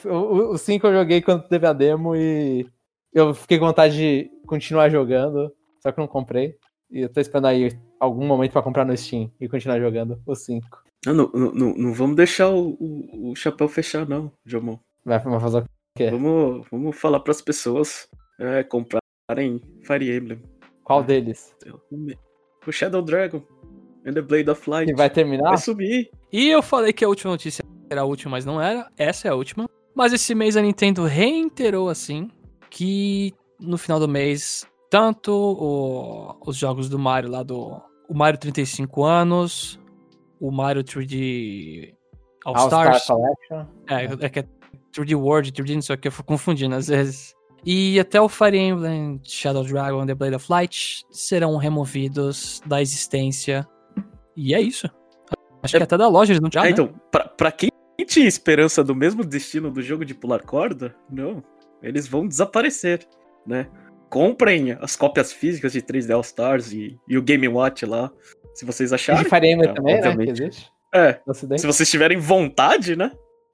[0.51, 2.67] o 5 eu joguei quando teve a demo e
[3.13, 6.57] eu fiquei com vontade de continuar jogando, só que não comprei.
[6.91, 10.35] E eu tô esperando aí algum momento pra comprar no Steam e continuar jogando o
[10.35, 10.67] 5.
[11.05, 14.77] Não, não, não, não- não vamos deixar o, o, o chapéu fechar, não, Jomon.
[15.05, 15.65] Vai fazer o
[15.97, 16.11] quê?
[16.11, 18.65] Vamos, vamos falar pras pessoas é,
[19.31, 20.41] comprarem Fire Emblem.
[20.83, 21.55] Qual deles?
[22.67, 23.41] O Shadow Dragon
[24.05, 24.87] and the Blade of Light.
[24.89, 25.49] Que vai terminar?
[25.49, 26.09] Vai subir.
[26.31, 28.89] E eu falei que a última notícia era a última, mas não era.
[28.97, 29.69] Essa é a última.
[29.95, 32.29] Mas esse mês a Nintendo reiterou assim
[32.69, 37.81] que no final do mês, tanto o- os jogos do Mario lá do.
[38.09, 39.79] O Mario 35 anos,
[40.39, 41.93] o Mario 3D
[42.45, 43.05] All, All Star Stars.
[43.07, 43.65] Collection.
[43.89, 44.45] É, é que é
[44.91, 47.33] 3D World, 3D não sei o que, eu fico confundindo às vezes.
[47.65, 53.67] E até o Fire Emblem, Shadow Dragon, The Blade of Light serão removidos da existência.
[54.35, 54.89] E é isso.
[55.61, 56.71] Acho que até da loja eles não tinham, ah, né?
[56.71, 57.69] então, pra, pra quem
[58.07, 61.43] tinha esperança do mesmo destino do jogo de pular corda, não.
[61.83, 63.07] Eles vão desaparecer,
[63.45, 63.67] né?
[64.09, 68.11] Comprem as cópias físicas de 3D All Stars e, e o Game Watch lá,
[68.55, 69.23] se vocês E acharem.
[69.23, 70.01] de Fire Emblem É, também, né?
[70.01, 70.41] Que obviamente.
[70.43, 71.21] existe É,
[71.57, 73.11] se vocês tiverem vontade, né?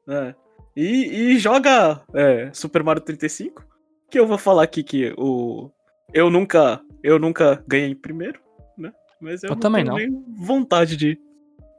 [0.08, 0.34] É.
[0.76, 3.66] E, e joga é, Super Mario 35,
[4.10, 5.70] que eu vou falar aqui que o
[6.14, 8.40] eu nunca eu nunca ganhei em primeiro,
[8.78, 8.92] né?
[9.22, 9.98] Mas eu, Eu não também tenho não.
[9.98, 11.20] nem vontade de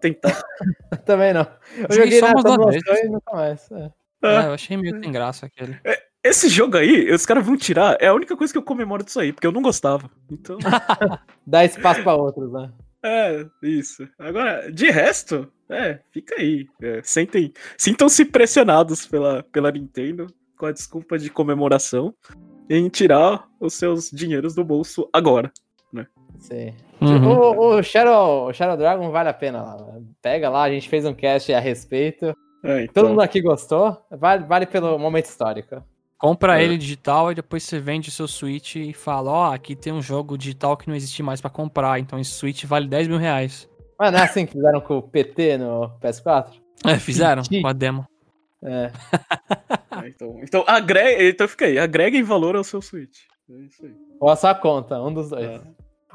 [0.00, 0.40] tentar.
[1.04, 1.46] Também não.
[1.76, 3.04] Eu Joguei joguei só umas duas vezes.
[3.04, 3.70] e nunca mais.
[3.72, 3.90] é.
[4.22, 5.78] É, eu achei meio sem graça aquele.
[6.24, 9.20] Esse jogo aí, os caras vão tirar, é a única coisa que eu comemoro disso
[9.20, 10.10] aí, porque eu não gostava.
[10.30, 10.58] Então,
[11.46, 12.70] Dá espaço pra outros, né?
[13.04, 14.08] é, isso.
[14.18, 16.66] Agora, de resto, é, fica aí.
[16.82, 20.26] É, sentem, sintam-se pressionados pela, pela Nintendo
[20.58, 22.12] com a desculpa de comemoração
[22.68, 25.50] em tirar os seus dinheiros do bolso agora.
[26.38, 26.72] Sim.
[27.00, 27.28] Uhum.
[27.28, 29.76] O, o Shadow, o Shadow Dragon vale a pena lá.
[30.22, 32.34] Pega lá, a gente fez um cast a respeito.
[32.64, 33.96] É, então, Todo mundo aqui gostou.
[34.10, 35.82] Vale, vale pelo momento histórico.
[36.16, 36.64] Compra É.
[36.64, 40.02] ele digital e depois você vende o seu Switch e fala, ó, aqui tem um
[40.02, 43.68] jogo digital que não existe mais pra comprar, então esse Switch vale 10 mil reais.
[43.98, 46.60] Mas não é assim que fizeram com o PT no PS4?
[46.84, 48.04] É, fizeram com a demo.
[48.64, 48.90] É.
[50.08, 53.20] é, então, então, agrega, então fica aí, agreguem valor ao seu Switch.
[53.50, 53.94] É isso aí.
[54.20, 55.44] Ou a sua conta, um dos dois.
[55.44, 55.60] É.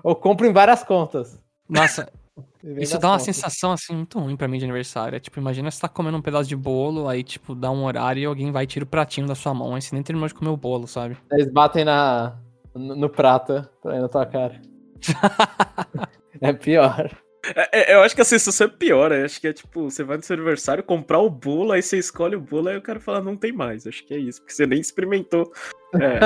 [0.04, 1.40] Ou compra em várias contas.
[1.70, 2.12] Nossa,
[2.78, 3.36] isso dá uma contas.
[3.36, 5.16] sensação assim muito ruim pra mim de aniversário.
[5.16, 8.22] É tipo, imagina você tá comendo um pedaço de bolo, aí tipo, dá um horário
[8.22, 10.34] e alguém vai e tira o pratinho da sua mão, aí você nem terminou de
[10.34, 11.18] comer o bolo, sabe?
[11.32, 12.38] Eles batem na,
[12.74, 14.62] no, no prato pra ir na tua cara.
[16.42, 17.10] é pior.
[17.44, 19.12] É, é, eu acho que a sensação é pior.
[19.12, 21.98] Eu acho que é tipo, você vai no seu aniversário comprar o bolo, aí você
[21.98, 23.86] escolhe o bolo, aí o cara fala, não tem mais.
[23.86, 25.52] Acho que é isso, porque você nem experimentou
[25.96, 26.20] é,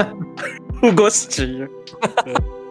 [0.85, 1.69] o gostinho.
[2.25, 2.57] E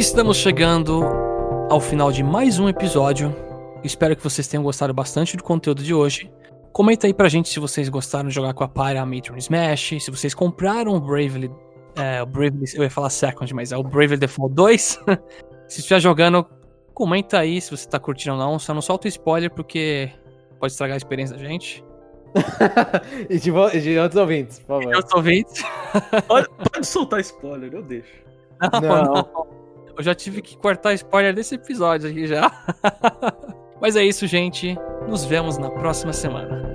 [0.00, 1.04] estamos chegando
[1.68, 3.36] ao final de mais um episódio.
[3.84, 6.32] Espero que vocês tenham gostado bastante do conteúdo de hoje.
[6.72, 10.10] Comenta aí pra gente se vocês gostaram de jogar com a Pyra Matron Smash, se
[10.10, 11.50] vocês compraram o Bravely.
[11.96, 12.64] É, o Bravely.
[12.74, 14.80] Eu ia falar Second, mas é o Bravely Default 2.
[15.68, 16.46] se estiver jogando,
[16.94, 18.58] comenta aí se você tá curtindo ou não.
[18.58, 20.10] Só não solta spoiler porque
[20.58, 21.84] pode estragar a experiência da gente.
[23.28, 24.94] e, de, e de outros ouvintes, por favor.
[24.94, 25.46] Eu tô vendo.
[26.26, 28.18] Olha, pode soltar spoiler, eu deixo.
[28.72, 29.14] Não, Não.
[29.14, 29.60] não.
[29.96, 32.50] Eu já tive que cortar spoiler desse episódio aqui já.
[33.80, 34.76] Mas é isso, gente.
[35.08, 36.69] Nos vemos na próxima semana.